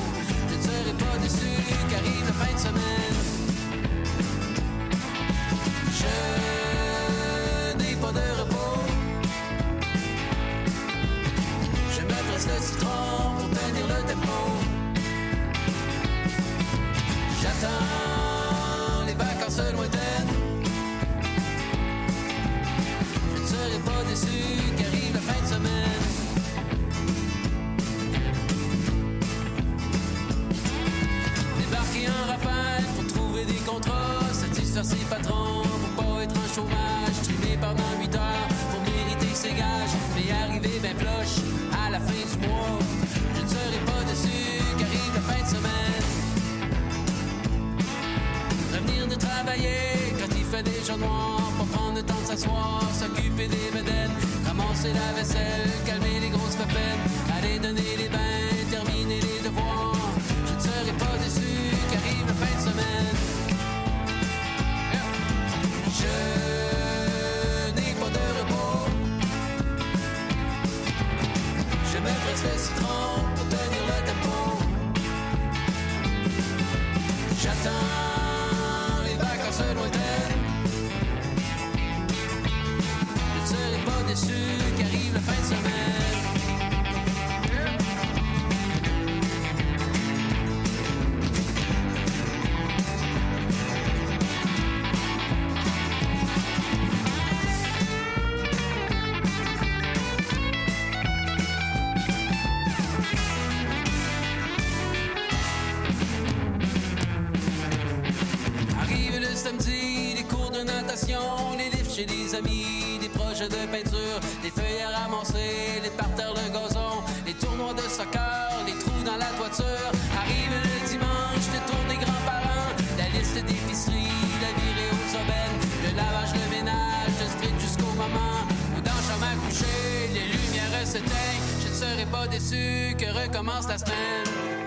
[112.06, 117.34] Des amis, des projets de peinture, des feuilles à ramasser, les parterres de gazon, les
[117.34, 119.90] tournois de soccer, les trous dans la toiture.
[120.16, 125.96] Arrive le dimanche, le tour des grands-parents, la liste d'épicerie, la virée aux aubaines, le
[125.96, 128.46] lavage, le ménage, de street jusqu'au moment
[128.76, 131.48] où dans la chambre à coucher, les lumières s'éteignent.
[131.62, 134.61] Je ne serai pas déçu que recommence la semaine.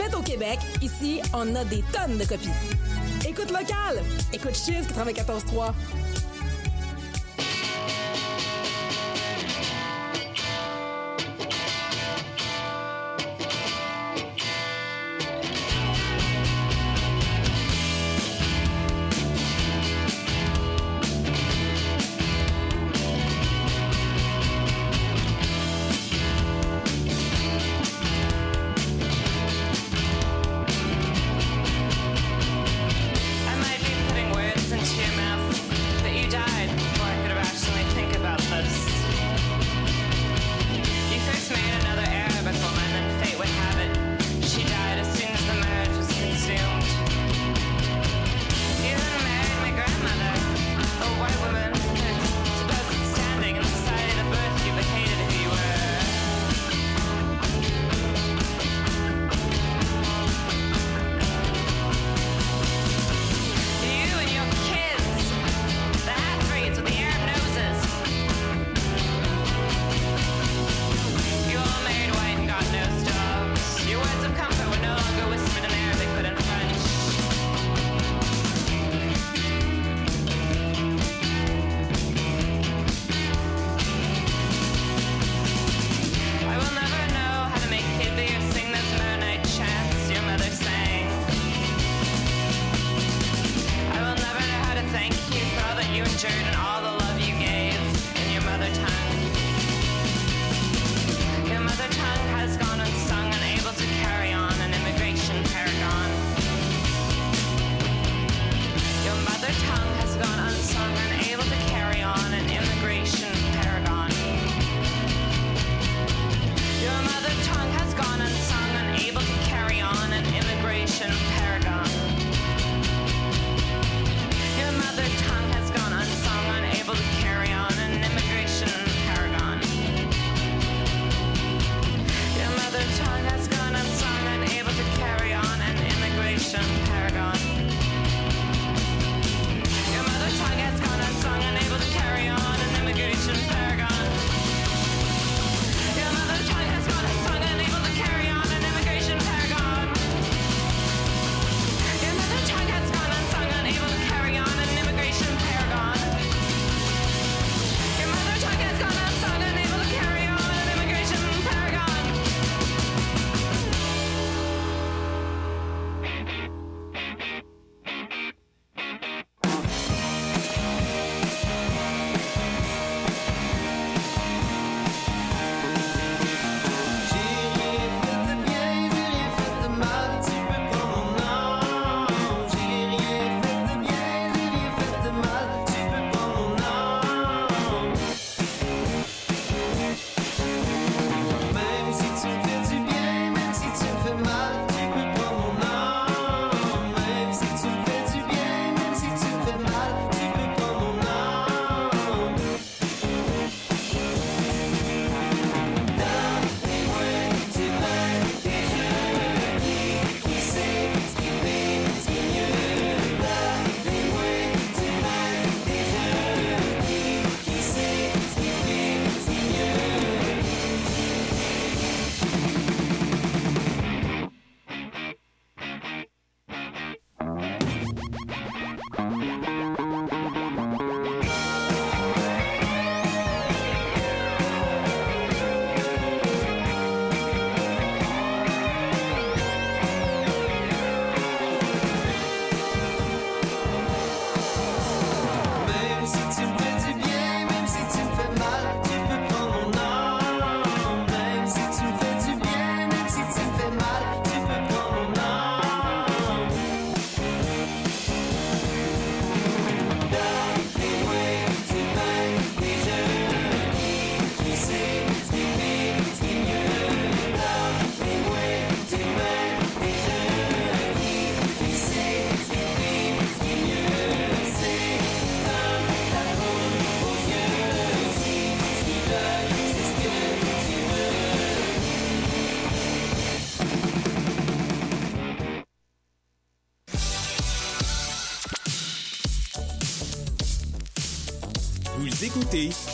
[0.00, 2.48] faites au Québec, ici, on a des tonnes de copies.
[3.28, 5.74] Écoute locale, écoute Chiffre 94.3.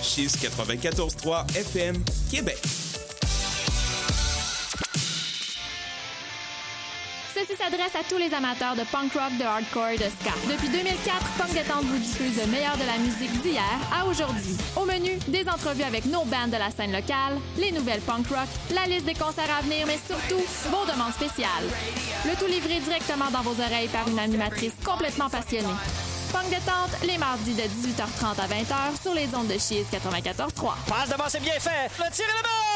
[0.07, 1.97] Chiffre 94.3 FM,
[2.31, 2.59] Québec.
[7.35, 10.33] Ceci s'adresse à tous les amateurs de punk rock, de hardcore et de ska.
[10.49, 14.57] Depuis 2004, Punk Détente vous diffuse le meilleur de la musique d'hier à aujourd'hui.
[14.77, 18.49] Au menu, des entrevues avec nos bands de la scène locale, les nouvelles punk rock,
[18.75, 21.67] la liste des concerts à venir, mais surtout vos demandes spéciales.
[22.25, 25.67] Le tout livré directement dans vos oreilles par une animatrice complètement passionnée.
[26.33, 30.75] Punk Détente, les mardis de 18h30 à 20h sur les ondes de Chiz 94.3.
[30.89, 31.91] Passe devant, c'est bien fait.
[31.99, 32.67] Le tir est là-bas!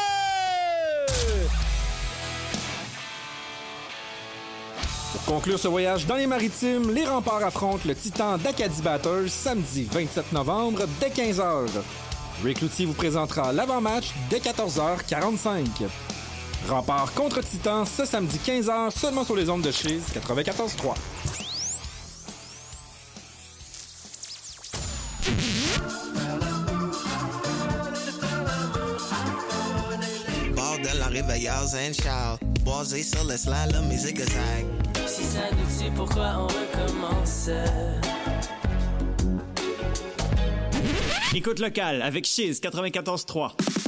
[5.11, 9.87] Pour conclure ce voyage dans les maritimes, les remparts affrontent le titan d'Acadie Batters samedi
[9.91, 11.67] 27 novembre dès 15h.
[12.43, 15.65] Rick Loutier vous présentera l'avant-match dès 14h45.
[16.69, 20.93] Rempart contre Titan ce samedi 15h seulement sur les ondes de Chiz 94.3.
[31.11, 32.39] La réveilleuse and shout.
[32.65, 34.65] Basé sur le slalom et zigzag.
[35.05, 37.49] Si ça nous tue, pourquoi on recommence?
[41.33, 43.80] Écoute locale avec Chiz 94.3.